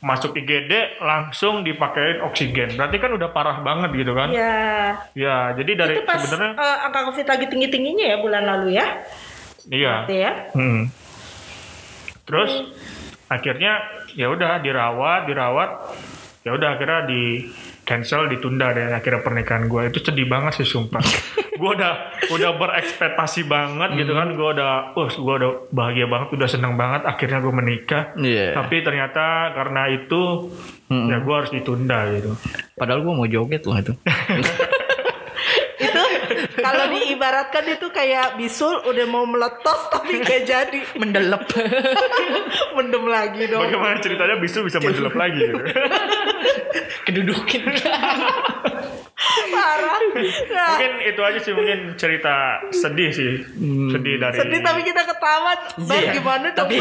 masuk 0.00 0.32
IGD 0.32 0.96
langsung 1.04 1.60
dipakein 1.60 2.24
oksigen 2.24 2.72
berarti 2.72 2.96
kan 2.96 3.12
udah 3.12 3.28
parah 3.36 3.60
banget 3.60 3.92
gitu 4.00 4.16
kan 4.16 4.32
Ya, 4.32 4.96
ya 5.12 5.52
jadi 5.52 5.72
dari 5.76 5.94
itu 6.00 6.08
pas 6.08 6.24
sebenarnya 6.24 6.56
eh, 6.56 6.78
angka 6.88 7.00
COVID 7.12 7.26
lagi 7.28 7.44
tinggi-tingginya 7.52 8.06
ya 8.08 8.16
bulan 8.18 8.42
lalu 8.48 8.80
ya. 8.80 8.86
iya 9.68 9.92
Berarti 10.08 10.16
ya. 10.16 10.32
Hmm. 10.56 10.82
Terus 12.24 12.52
akhirnya 13.28 13.72
ya 14.16 14.26
udah 14.30 14.62
dirawat, 14.64 15.28
dirawat. 15.28 15.70
Ya 16.48 16.56
udah 16.56 16.68
akhirnya 16.78 17.04
di 17.04 17.50
cancel, 17.90 18.30
ditunda 18.30 18.70
dan 18.70 18.94
akhirnya 18.94 19.18
pernikahan 19.18 19.66
gue 19.66 19.90
itu 19.90 19.98
sedih 19.98 20.30
banget 20.30 20.62
sih 20.62 20.68
sumpah. 20.70 21.02
gue 21.60 21.70
udah 21.74 22.22
udah 22.30 22.50
berekspektasi 22.54 23.50
banget 23.50 23.98
gitu 23.98 24.14
kan, 24.14 24.30
gue 24.38 24.48
udah, 24.54 24.94
uh, 24.94 25.10
gue 25.10 25.34
udah 25.42 25.50
bahagia 25.74 26.06
banget, 26.06 26.38
udah 26.38 26.48
seneng 26.48 26.78
banget. 26.78 27.02
Akhirnya 27.02 27.42
gue 27.42 27.50
menikah. 27.50 28.14
Iya. 28.14 28.54
Tapi 28.54 28.86
ternyata 28.86 29.50
karena 29.58 29.90
itu 29.90 30.54
Mm-mm. 30.86 31.10
ya 31.10 31.18
gue 31.18 31.34
harus 31.34 31.50
ditunda 31.50 32.06
gitu. 32.14 32.38
Padahal 32.78 33.02
gua 33.04 33.12
mau 33.12 33.28
joget 33.28 33.66
loh 33.66 33.76
itu. 33.76 33.92
Kalau 36.56 36.84
diibaratkan 36.92 37.64
itu 37.68 37.86
kayak 37.90 38.36
bisul 38.36 38.78
udah 38.86 39.06
mau 39.08 39.24
meletos 39.26 39.80
tapi 39.90 40.22
gak 40.22 40.42
jadi 40.46 40.80
Mendelep. 40.96 41.42
mendem 42.76 43.04
lagi 43.08 43.42
dong 43.50 43.62
Bagaimana 43.66 43.98
ceritanya 43.98 44.36
bisu 44.38 44.64
bisa 44.66 44.78
menjelap 44.78 45.14
lagi 45.16 45.40
gitu. 45.40 45.56
Kedudukin. 47.06 47.62
parah 49.48 49.98
nah, 50.46 50.68
mungkin 50.70 50.92
itu 51.04 51.20
aja 51.20 51.38
sih 51.38 51.52
mungkin 51.52 51.78
cerita 51.94 52.34
sedih 52.70 53.10
sih. 53.10 53.32
Sedih 53.90 54.16
dari 54.16 54.36
sedih 54.36 54.60
tapi 54.60 54.80
kita 54.82 55.02
ketawa 55.04 55.52
Bar 55.80 55.98
Iya. 56.00 56.12
gimana 56.12 56.46
dong 56.50 56.66
Tapi 56.66 56.76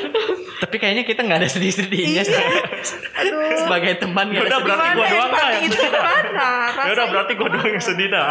tapi 0.62 0.76
kayaknya 0.76 1.02
kita 1.02 1.20
nggak 1.22 1.38
ada 1.38 1.48
sedih-sedihnya. 1.48 2.22
Iya. 2.22 2.40
Aduh. 3.20 3.58
Sebagai 3.58 3.92
teman 3.98 4.28
nggak 4.28 4.40
ada 4.40 4.50
Yaudah, 4.50 4.60
berarti 4.62 4.88
gua 4.90 5.06
doang 5.06 5.30
yang 5.32 5.62
itu 5.62 5.78
gimana 5.80 6.48
Ya 6.80 6.90
udah 6.90 7.06
berarti 7.08 7.32
gue 7.34 7.48
doang 7.50 7.70
yang 7.70 7.82
sedih 7.82 8.08
dah. 8.08 8.28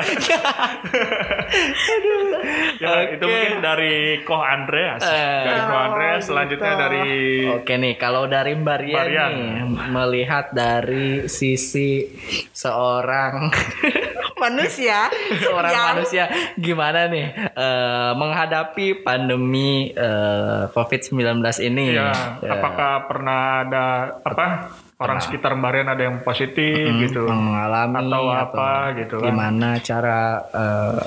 ya 2.79 2.89
itu 3.09 3.19
Oke. 3.19 3.29
mungkin 3.29 3.59
dari 3.59 3.95
Koh 4.23 4.41
Andreas. 4.41 5.01
Eh. 5.01 5.41
dari 5.43 5.61
Koh 5.61 5.71
Oh, 5.71 5.85
Andreas 5.87 6.17
gitu. 6.17 6.27
selanjutnya 6.29 6.73
dari 6.75 7.05
Oke 7.51 7.73
nih, 7.75 7.93
kalau 7.95 8.23
dari 8.25 8.51
Mbak 8.53 8.77
Rian, 8.79 8.93
Mbak 8.93 9.05
Rian. 9.07 9.31
nih 9.31 9.49
melihat 9.89 10.45
dari 10.51 11.09
sisi 11.25 12.07
seorang 12.51 13.48
manusia. 14.43 15.11
Seorang 15.35 15.71
yang 15.71 15.85
manusia. 15.93 16.23
Gimana 16.55 17.11
nih 17.11 17.27
eh, 17.35 18.11
menghadapi 18.15 19.03
pandemi 19.03 19.91
eh, 19.91 20.63
COVID-19 20.71 21.43
ini? 21.67 21.93
ya, 21.93 22.39
Ya, 22.39 22.49
apakah 22.55 23.05
pernah 23.05 23.67
ada 23.67 23.85
apa 24.23 24.71
orang 24.99 25.19
sekitar 25.19 25.55
Mbak 25.59 25.71
Rian 25.75 25.89
ada 25.91 26.03
yang 26.03 26.17
positif 26.23 26.87
gitu? 27.03 27.27
Mengalami 27.27 27.99
atau 28.07 28.23
apa 28.31 28.71
gitu 28.95 29.15
kan. 29.19 29.27
Gimana 29.31 29.69
cara 29.83 30.19
eh, 30.55 31.01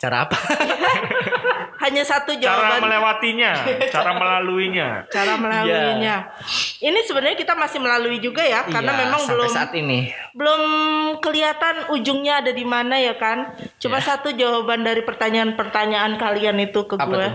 cara 0.00 0.16
apa? 0.26 0.38
hanya 1.90 2.06
satu 2.06 2.30
cara 2.32 2.70
jawaban 2.70 2.86
melewatinya, 2.86 3.50
cara 3.94 4.14
melaluinya. 4.14 4.88
cara 5.08 5.34
melaluinya. 5.34 6.16
Ini 6.78 6.98
sebenarnya 7.02 7.34
kita 7.34 7.52
masih 7.52 7.76
melalui 7.76 8.16
juga 8.16 8.40
ya, 8.40 8.62
karena 8.64 8.94
Iya, 8.94 9.00
memang 9.04 9.22
belum 9.26 9.50
saat 9.50 9.74
ini. 9.74 10.14
belum 10.30 10.62
kelihatan 11.18 11.90
ujungnya 11.90 12.40
ada 12.40 12.50
di 12.50 12.62
mana 12.62 12.94
ya 12.94 13.12
kan. 13.14 13.50
Cuma 13.76 13.98
Iya. 13.98 14.06
satu 14.06 14.30
jawaban 14.30 14.80
dari 14.80 15.02
pertanyaan-pertanyaan 15.02 16.14
kalian 16.14 16.62
itu 16.62 16.86
ke 16.86 16.94
Apa 16.94 17.04
gue 17.04 17.18
tuh? 17.20 17.32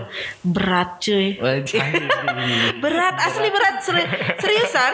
berat 0.47 0.89
cuy. 0.97 1.35
Berat 2.81 3.15
asli 3.19 3.47
berat 3.49 3.75
Seri- 3.81 4.09
seriusan. 4.37 4.93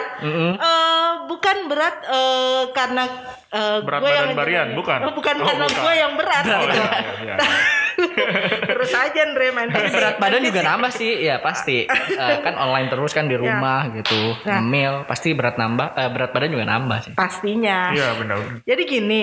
Eh, 0.52 1.10
bukan 1.26 1.56
berat 1.66 2.02
eh, 2.02 2.62
karena 2.72 3.04
eh, 3.48 3.78
Berat 3.80 4.00
gue 4.00 4.10
yang 4.10 4.28
Barian, 4.32 4.68
bukan? 4.74 4.98
Oh, 5.02 5.12
bukan 5.12 5.34
Oh, 5.38 5.46
karena 5.46 5.66
bukan. 5.66 5.80
gue 5.80 5.94
yang 5.94 6.12
berat. 6.14 6.44
Oh, 6.44 6.60
gitu. 6.60 6.74
iya, 6.74 6.90
iya, 7.22 7.34
iya. 7.38 7.80
Terus 8.64 8.90
aja 8.90 9.20
Andre 9.22 9.46
main 9.50 9.68
Tapi 9.68 9.84
fisik, 9.84 9.94
berat 9.94 10.16
main 10.16 10.30
badan 10.30 10.40
juga 10.42 10.52
fisik. 10.54 10.68
nambah 10.68 10.90
sih, 10.92 11.12
ya 11.20 11.36
pasti. 11.38 11.78
Eh, 12.12 12.36
kan 12.40 12.54
online 12.54 12.86
terus 12.86 13.10
kan 13.10 13.26
di 13.26 13.34
rumah 13.34 13.88
gitu, 13.90 14.36
Nah. 14.44 14.60
ngemil, 14.60 15.04
pasti 15.04 15.32
berat 15.32 15.56
nambah, 15.56 15.94
eh, 15.94 16.08
berat 16.08 16.30
badan 16.30 16.50
juga 16.50 16.66
nambah 16.66 16.98
sih. 17.00 17.12
Pastinya. 17.12 17.90
Iya 17.90 18.14
benar. 18.14 18.36
Jadi 18.62 18.82
gini, 18.84 19.22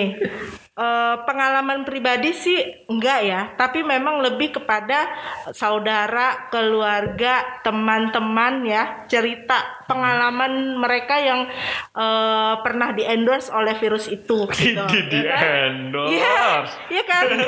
eh, 0.72 1.16
pengalaman 1.22 1.82
pribadi 1.82 2.30
sih 2.30 2.58
enggak 2.86 3.20
ya, 3.22 3.40
tapi 3.54 3.82
memang 3.82 4.20
lebih 4.20 4.54
kepada 4.54 5.06
saudara, 5.50 6.48
keluarga, 6.48 7.60
teman-teman 7.60 8.64
ya, 8.64 8.82
cerita 9.06 9.56
pengalaman 9.84 10.50
mereka 10.76 11.18
yang 11.18 11.46
eh, 11.92 12.54
pernah 12.60 12.90
di 12.90 13.02
endorse 13.02 13.50
oleh 13.50 13.74
virus 13.76 14.06
itu. 14.06 14.46
Gitu, 14.50 14.80
Di 14.86 15.00
di 15.06 15.20
ya 15.20 15.34
kan? 15.34 15.48
endorse. 15.68 16.12
Iya, 16.12 16.42
iya 16.88 17.04
kan. 17.04 17.24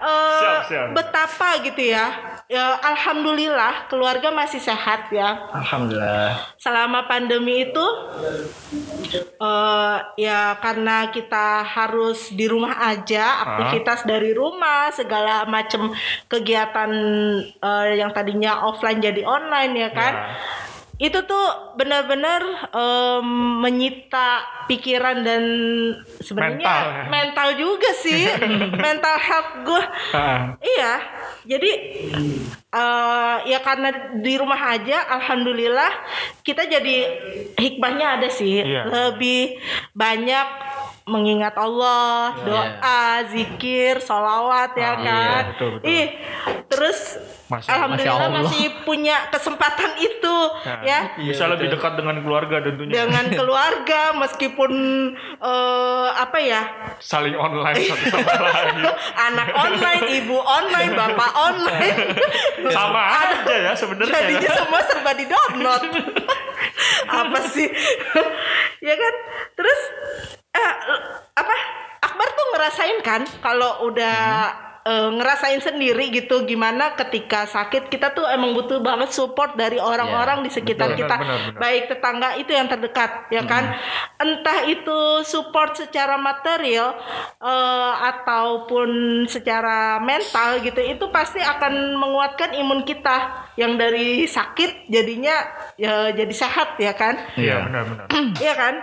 Eh, 0.00 0.38
Siap, 0.40 0.60
siap. 0.66 0.86
Betapa 0.96 1.60
gitu 1.60 1.82
ya. 1.82 2.06
Ya, 2.50 2.74
Alhamdulillah 2.82 3.86
keluarga 3.86 4.34
masih 4.34 4.58
sehat 4.58 5.06
ya 5.14 5.38
Alhamdulillah. 5.54 6.50
selama 6.58 7.06
pandemi 7.06 7.62
itu 7.62 7.86
eh 9.40 9.96
ya 10.18 10.58
karena 10.58 11.08
kita 11.08 11.62
harus 11.62 12.34
di 12.34 12.44
rumah 12.44 12.69
aja 12.72 13.24
aktivitas 13.42 14.02
dari 14.02 14.30
rumah 14.30 14.88
segala 14.90 15.42
macam 15.44 15.90
kegiatan 16.26 16.90
eh, 17.56 17.88
yang 17.96 18.10
tadinya 18.10 18.64
offline 18.64 18.98
jadi 18.98 19.22
online 19.22 19.72
ya 19.76 19.90
kan? 19.90 20.14
Ya. 20.14 20.36
itu 21.00 21.16
tuh 21.24 21.46
benar-benar 21.80 22.44
em, 22.76 23.24
menyita 23.64 24.44
pikiran 24.68 25.24
dan 25.24 25.42
sebenarnya 26.20 26.60
Mental, 26.60 26.84
ya. 26.84 27.04
mental 27.08 27.48
juga 27.56 27.90
sih. 27.96 28.28
Mental 28.84 29.16
health 29.16 29.64
gue 29.64 29.80
Ah, 30.12 30.60
Iya, 30.60 30.92
jadi 31.48 31.72
eh 32.68 33.36
ya 33.48 33.58
karena 33.58 33.88
di 34.14 34.36
rumah 34.36 34.60
aja, 34.70 35.08
alhamdulillah 35.10 35.88
kita 36.44 36.68
jadi 36.68 36.96
hikmahnya 37.56 38.20
ada 38.20 38.28
sih, 38.28 38.60
Iya. 38.60 38.84
lebih 38.84 39.56
banyak 39.96 40.46
mengingat 41.02 41.54
Allah, 41.54 42.36
doa, 42.38 43.02
zikir, 43.26 43.98
sholawat 43.98 44.72
ya 44.72 44.84
Ah, 44.86 44.94
iya, 44.94 45.00
kan. 45.02 45.44
betul, 45.50 45.68
betul. 45.74 45.88
Ih, 45.88 46.06
terus 46.66 46.98
Masya- 47.46 47.72
alhamdulillah 47.72 48.14
Masya 48.14 48.30
Allah. 48.30 48.42
masih 48.46 48.64
punya 48.84 49.16
kesempatan 49.28 49.90
itu 49.98 50.36
Nah, 50.60 50.80
ya 50.80 50.98
bisa 51.16 51.44
lebih 51.46 51.66
dekat 51.68 51.92
dengan 51.94 52.20
keluarga 52.20 52.62
tentunya. 52.62 52.92
dengan 53.00 53.26
keluarga 53.38 54.00
meskipun 54.14 54.70
eh 55.36 56.08
apa 56.14 56.38
ya 56.38 56.62
Saling 56.98 57.34
online 57.34 57.74
satu 57.82 58.06
sama 58.14 58.30
lain. 58.46 58.86
anak 59.16 59.48
online, 59.52 60.04
ibu 60.14 60.36
online, 60.38 60.92
bapak 60.92 61.30
online. 61.34 61.98
Sama 62.68 63.02
aja 63.18 63.54
ya 63.56 63.72
sebenarnya. 63.74 64.14
Jadinya 64.20 64.46
ya. 64.46 64.54
semua 64.54 64.80
serba 64.84 65.10
di 65.12 65.24
download. 65.26 65.82
apa 67.08 67.38
sih? 67.50 67.68
ya 68.88 68.94
kan? 68.94 69.14
Terus 69.58 69.80
eh, 70.56 70.74
apa? 71.36 71.54
Akbar 72.00 72.28
tuh 72.32 72.46
ngerasain 72.56 72.98
kan 73.04 73.22
kalau 73.44 73.84
udah 73.92 74.69
eh, 74.82 75.08
ngerasain 75.10 75.58
sendiri 75.58 76.08
gitu 76.10 76.42
gimana 76.42 76.92
ketika 76.94 77.44
sakit 77.44 77.86
kita 77.86 78.10
tuh 78.10 78.24
emang 78.26 78.52
butuh 78.52 78.78
banget 78.78 79.10
support 79.10 79.54
dari 79.54 79.76
orang-orang 79.76 80.40
Ya, 80.40 80.44
di 80.46 80.50
sekitar 80.52 80.94
betul. 80.94 81.00
kita 81.04 81.16
Benar, 81.16 81.26
benar, 81.26 81.48
benar. 81.50 81.60
baik 81.60 81.82
tetangga 81.86 82.28
itu 82.34 82.50
yang 82.50 82.66
terdekat 82.66 83.10
ya 83.28 83.42
kan 83.42 83.64
entah 84.16 84.58
itu 84.64 84.98
support 85.22 85.74
secara 85.74 86.16
material 86.16 86.96
eh, 87.38 87.92
ataupun 88.06 88.88
secara 89.26 89.98
mental 89.98 90.60
gitu 90.60 90.78
itu 90.78 91.04
pasti 91.08 91.38
akan 91.38 91.96
menguatkan 91.96 92.54
imun 92.54 92.82
kita 92.82 93.48
yang 93.54 93.74
dari 93.74 94.24
sakit 94.24 94.86
jadinya 94.86 95.34
ya 95.74 96.08
jadi 96.10 96.32
sehat 96.32 96.76
ya 96.76 96.92
kan 96.92 97.16
Iya 97.34 97.66
benar-benar. 97.66 98.06
Iya 98.38 98.54
kan 98.54 98.74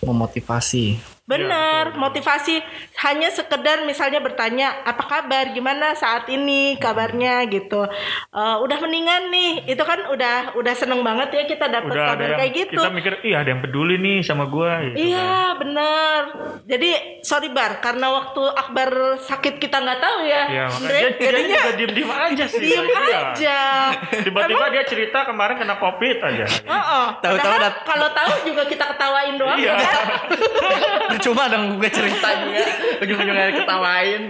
Memotivasi. 0.00 1.17
Benar, 1.28 1.92
motivasi 1.92 2.56
hanya 2.98 3.28
sekedar 3.28 3.84
misalnya 3.84 4.16
bertanya 4.18 4.80
apa 4.80 5.04
kabar, 5.04 5.52
gimana 5.52 5.92
saat 5.92 6.24
ini 6.26 6.74
kabarnya 6.74 7.44
gitu. 7.46 7.84
Eh, 8.32 8.56
udah 8.58 8.78
mendingan 8.78 9.28
nih, 9.28 9.68
itu 9.68 9.82
kan 9.82 10.08
udah 10.08 10.56
udah 10.56 10.72
seneng 10.72 11.04
banget 11.04 11.28
ya 11.30 11.42
kita 11.44 11.68
dapat 11.68 11.92
kabar 11.92 12.16
yang 12.16 12.38
kayak 12.38 12.52
gitu. 12.56 12.80
kita 12.80 12.88
mikir, 12.88 13.12
iya 13.22 13.44
ada 13.44 13.52
yang 13.52 13.60
peduli 13.60 13.96
nih 13.96 14.24
sama 14.24 14.48
gua. 14.48 14.80
Gitu, 14.82 14.96
kan. 14.96 15.04
Iya 15.04 15.32
benar. 15.54 16.20
Jadi 16.64 16.90
sorry 17.20 17.48
bar, 17.48 17.76
karena 17.78 18.08
waktu 18.08 18.42
Akbar 18.48 18.88
sakit 19.20 19.60
kita 19.60 19.78
nggak 19.78 20.00
tahu 20.00 20.18
ya. 20.24 20.42
Iya, 20.48 20.64
makanya 20.66 20.88
dia, 20.88 21.10
jadinya 21.20 21.56
juga 21.58 21.72
diem-diem 21.76 22.10
aja 22.10 22.44
sih. 22.46 22.60
diem 22.64 22.86
Iya. 22.88 23.18
aja. 23.28 23.58
Tiba-tiba 24.24 24.66
dia 24.70 24.82
cerita 24.82 25.28
kemarin 25.28 25.56
kena 25.56 25.76
covid 25.76 26.16
aja. 26.18 26.44
Oh, 26.64 27.06
Tahu-tahu 27.20 27.36
padahal 27.36 27.60
dat- 27.60 27.80
kalau 27.84 28.08
tahu 28.10 28.32
juga 28.46 28.62
kita 28.64 28.84
ketawain 28.88 29.36
doang 29.36 29.60
Iya. 29.60 29.76
kan. 29.76 30.06
Cuma 31.18 31.50
dong 31.50 31.82
gue 31.82 31.90
cerita 31.90 32.28
juga, 32.46 32.64
ujung-ujungnya 33.02 33.54
ketawain. 33.58 34.22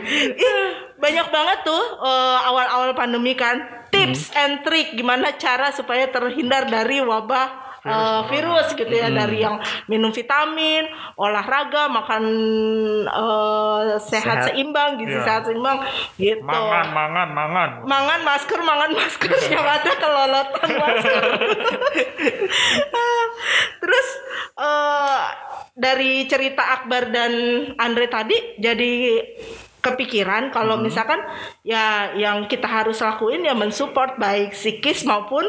Banyak 0.98 1.26
banget 1.30 1.58
tuh 1.62 1.84
eh, 2.02 2.38
awal-awal 2.48 2.96
pandemi 2.96 3.36
kan. 3.36 3.86
Tips 3.88 4.36
and 4.36 4.60
trick 4.68 4.92
gimana 4.92 5.32
cara 5.40 5.72
supaya 5.72 6.08
terhindar 6.12 6.68
dari 6.68 7.00
wabah 7.00 7.67
eh, 7.80 8.20
virus 8.26 8.66
gitu 8.72 8.88
ya 8.88 9.08
dari 9.08 9.38
yang 9.38 9.60
minum 9.86 10.08
vitamin, 10.08 10.88
olahraga, 11.14 11.86
makan 11.86 12.22
eh, 13.04 13.80
sehat, 14.00 14.42
Sehat. 14.42 14.44
seimbang, 14.50 14.96
gizi 14.96 15.14
Iya. 15.14 15.22
sehat 15.22 15.42
seimbang 15.44 15.78
gitu. 16.16 16.42
Mangan, 16.42 16.86
mangan, 16.90 17.28
mangan. 17.30 17.68
Mangan 17.84 18.20
masker, 18.22 18.58
mangan 18.60 18.90
masker 18.92 19.30
yang 19.54 19.62
ada 19.62 19.90
kelolotan 19.94 20.68
masker. 20.74 21.22
Terus 23.78 24.06
eh, 24.58 25.22
dari 25.74 26.26
cerita 26.26 26.62
Akbar 26.74 27.08
dan 27.08 27.32
Andre 27.76 28.06
tadi 28.06 28.36
jadi 28.58 28.92
kepikiran 29.78 30.50
kalau 30.50 30.74
misalkan 30.78 31.22
ya 31.62 32.10
yang 32.18 32.50
kita 32.50 32.66
harus 32.66 32.98
lakuin 32.98 33.46
ya 33.46 33.54
mensupport 33.54 34.18
baik 34.18 34.52
psikis 34.52 35.06
maupun 35.06 35.44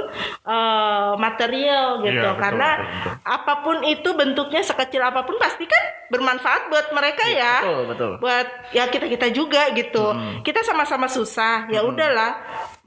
eh, 0.45 1.11
material 1.17 2.05
gitu. 2.05 2.13
Iya, 2.13 2.33
betul, 2.33 2.41
karena 2.41 2.69
betul, 2.77 2.89
betul. 2.93 3.13
apa 3.25 3.53
pun 3.65 3.77
itu 3.85 4.09
bentuknya 4.13 4.61
sekecil 4.61 5.01
apa 5.01 5.25
pun 5.25 5.35
pasti 5.41 5.65
kan 5.65 5.83
bermanfaat 6.13 6.69
buat 6.69 6.87
mereka 6.93 7.25
ya. 7.29 7.37
Iya, 7.37 7.53
Betul, 7.61 7.83
betul. 7.89 8.11
buat 8.21 8.47
ya 8.73 8.83
kita 8.89 9.05
kita 9.09 9.27
juga 9.33 9.61
gitu. 9.73 10.05
Kita 10.45 10.61
sama-sama 10.65 11.09
susah 11.09 11.69
ya 11.69 11.81
udahlah 11.85 12.37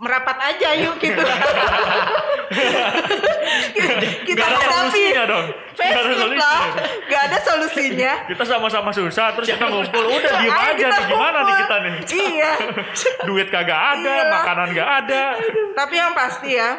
merapat 0.02 0.36
aja 0.44 0.68
yuk 0.76 0.98
gitu 0.98 1.22
kita 4.22 4.42
hadapi 4.42 4.66
solusinya 4.66 5.24
dong. 5.24 5.46
Gak 5.72 5.88
ada 5.88 5.94
Facebook 5.94 6.12
solusinya. 6.12 6.42
lah 6.42 6.62
gak 7.06 7.22
ada 7.22 7.38
solusinya 7.40 8.12
Kita 8.30 8.44
sama-sama 8.44 8.90
susah 8.92 9.26
terus 9.32 9.46
kita 9.48 9.64
ngumpul 9.64 10.04
udah 10.04 10.32
diem 10.36 10.52
Ayo 10.52 10.62
aja 10.68 10.74
kita 10.76 10.90
nih 10.92 11.06
gimana 11.08 11.38
nih 11.40 11.54
kita 11.56 11.76
nih. 11.78 11.94
iya 12.12 12.52
Duit 13.28 13.48
kagak 13.48 13.80
ada, 13.96 14.12
Iya. 14.12 14.28
makanan 14.28 14.68
gak 14.72 14.90
ada. 15.00 15.24
tapi 15.72 15.94
yang 15.96 16.12
pasti 16.12 16.50
ya 16.52 16.70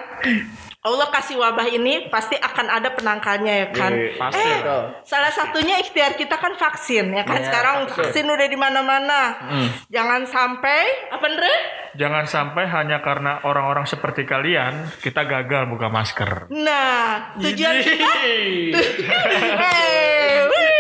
Allah 0.84 1.08
kasih 1.08 1.40
wabah 1.40 1.64
ini 1.64 2.12
pasti 2.12 2.36
akan 2.36 2.68
ada 2.68 2.92
penangkalnya 2.92 3.54
ya 3.56 3.68
kan. 3.72 3.96
Iya, 3.96 4.20
pasti. 4.20 4.44
Eh, 4.44 4.60
salah 5.08 5.32
satunya 5.32 5.80
ikhtiar 5.80 6.20
kita 6.20 6.36
kan 6.36 6.60
vaksin 6.60 7.08
ya 7.08 7.24
kan. 7.24 7.40
Iya, 7.40 7.48
Sekarang 7.48 7.76
vaksin. 7.88 7.96
vaksin 8.04 8.26
udah 8.28 8.48
di 8.52 8.60
mana-mana. 8.60 9.22
Hmm. 9.48 9.68
Jangan 9.88 10.28
sampai 10.28 11.08
apa 11.08 11.24
Andre? 11.24 11.56
Jangan 11.96 12.26
sampai 12.28 12.68
hanya 12.68 13.00
karena 13.00 13.40
orang-orang 13.48 13.88
seperti 13.88 14.28
kalian 14.28 14.92
kita 15.00 15.24
gagal 15.24 15.72
buka 15.72 15.88
masker. 15.88 16.52
Nah, 16.52 17.32
tujuan 17.40 17.80
kita 17.80 18.12
Hey. 19.64 20.73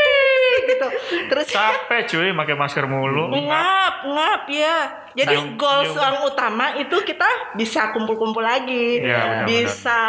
Terus 1.30 1.46
Capek 1.50 2.02
cuy 2.10 2.30
pakai 2.34 2.56
masker 2.58 2.86
mulu. 2.86 3.30
ngap, 3.34 3.96
ngap 4.08 4.42
ya. 4.50 4.78
Jadi 5.14 5.36
Nah, 5.38 5.46
goals 5.54 5.94
utama 6.26 6.74
itu 6.82 6.98
kita 7.06 7.54
bisa 7.54 7.94
kumpul-kumpul 7.94 8.42
lagi, 8.42 8.98
benar-benar. 8.98 9.46
bisa 9.46 10.00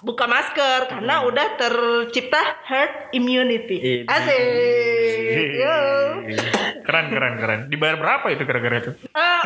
buka 0.00 0.24
masker 0.24 0.88
karena 0.88 1.24
udah 1.24 1.46
tercipta 1.54 2.40
herd 2.64 3.12
immunity. 3.12 3.76
Iya. 3.76 4.02
Asik. 4.08 4.40
Yo. 5.54 5.76
Keren 6.80 7.06
keren 7.12 7.34
keren. 7.36 7.60
Dibayar 7.68 7.96
berapa 7.96 8.26
itu 8.28 8.42
gara-gara 8.42 8.76
itu? 8.80 8.92
Ah, 9.12 9.44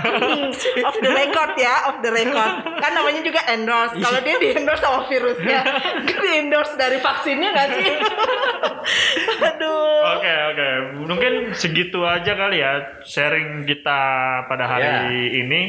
off 0.86 0.96
the 0.96 1.10
record 1.10 1.52
ya, 1.58 1.74
off 1.90 1.98
the 2.00 2.08
record. 2.08 2.52
Kan 2.78 2.92
namanya 2.94 3.20
juga 3.20 3.40
endorse. 3.50 3.98
Kalau 3.98 4.20
dia 4.22 4.36
di 4.38 4.48
endorse 4.54 4.80
sama 4.80 5.04
virusnya, 5.04 5.60
di 6.06 6.14
endorse 6.40 6.74
dari 6.74 6.98
vaksinnya 6.98 7.48
nggak 7.50 7.68
sih? 7.74 7.88
Aduh. 9.50 9.94
Oke 10.16 10.32
oke, 10.52 10.68
mungkin 11.04 11.32
segitu 11.52 12.04
aja 12.04 12.32
kali 12.32 12.60
ya 12.60 12.72
sharing 13.02 13.64
kita 13.64 14.00
pada 14.46 14.64
hari 14.66 14.82
Ya. 14.84 15.08
ini 15.40 15.60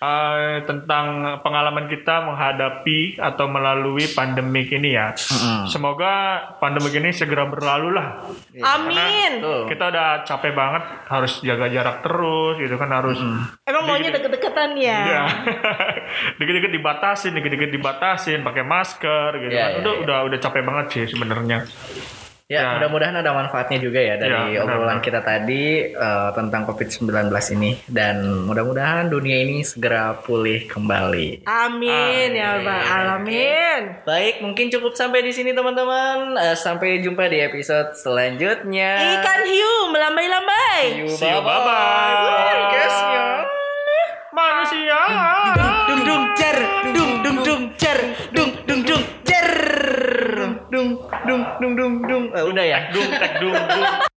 eh, 0.00 0.62
tentang 0.64 1.06
pengalaman 1.40 1.86
kita 1.86 2.24
menghadapi 2.24 3.18
atau 3.18 3.46
melalui 3.46 4.08
pandemik 4.10 4.70
ini 4.70 4.94
ya. 4.94 5.12
Semoga 5.66 6.40
pandemik 6.58 6.94
ini 6.96 7.10
segera 7.10 7.46
berlalu 7.46 7.94
lah. 7.96 8.24
Amin. 8.60 9.40
Tuh. 9.40 9.64
Kita 9.66 9.90
udah 9.90 10.22
capek 10.24 10.52
banget, 10.52 10.82
harus 11.08 11.32
jaga 11.40 11.66
jarak 11.68 11.96
terus, 12.02 12.54
gitu 12.58 12.74
kan 12.76 12.90
harus. 12.90 13.18
Emang 13.64 13.84
maunya 13.86 14.10
deket-deketan 14.12 14.76
ya? 14.76 14.98
Iya. 15.04 15.22
dikit-dikit 16.38 16.72
dibatasin, 16.72 17.32
dikit-dikit 17.32 17.70
dibatasin, 17.70 18.40
pakai 18.40 18.64
masker 18.64 19.30
gitu 19.40 19.52
Iya, 19.52 19.64
kan. 19.64 19.70
iya, 19.70 19.80
udah 19.80 19.92
iya. 19.94 20.02
udah 20.04 20.18
udah 20.30 20.38
capek 20.40 20.62
banget 20.64 20.86
sih 20.92 21.04
sebenarnya. 21.16 21.58
Ya, 22.50 22.58
Ya. 22.58 22.66
mudah-mudahan 22.74 23.14
ada 23.14 23.30
manfaatnya 23.30 23.78
juga 23.78 24.02
ya 24.02 24.18
dari 24.18 24.58
Ya, 24.58 24.60
obrolan 24.60 24.98
benar-benar. 24.98 25.06
kita 25.06 25.20
tadi 25.22 25.86
eh, 25.86 26.28
tentang 26.34 26.66
COVID-19 26.66 27.30
ini 27.54 27.78
dan 27.86 28.42
mudah-mudahan 28.42 29.06
dunia 29.06 29.38
ini 29.38 29.62
segera 29.62 30.18
pulih 30.18 30.66
kembali. 30.66 31.46
Amin 31.46 32.28
ya 32.34 32.58
Bang. 32.58 32.82
Alamin. 32.82 34.02
Baik, 34.02 34.42
mungkin 34.42 34.66
cukup 34.66 34.92
sampai 34.92 35.22
di 35.22 35.30
sini 35.30 35.50
teman-teman. 35.50 36.34
Eh, 36.34 36.54
sampai 36.54 36.98
jumpa 36.98 37.24
di 37.24 37.38
episode 37.38 37.94
selanjutnya. 37.94 38.90
Ikan 39.16 39.40
hiu 39.46 39.72
melambai-lambai. 39.88 41.06
See 41.08 41.24
you, 41.24 41.38
bye-bye. 41.38 43.46
Manusia. 44.32 45.00
Dung 45.86 46.02
dung 46.02 46.24
cer, 46.34 46.56
dung 46.90 47.10
dung 47.20 47.38
dung 47.42 47.62
cer, 47.76 47.98
dung 48.30 48.34
dung 48.34 48.34
dung 48.34 48.49
cer. 48.49 48.49
Dung 50.80 50.96
dung 51.28 51.44
dung 51.60 51.76
dung 51.76 51.94
dung. 52.08 52.24
Eh, 52.32 52.44
udah 52.48 52.64
ya. 52.64 52.78
Dung 52.96 53.08
tek 53.20 53.36
dung 53.44 53.52
dung. 53.52 54.09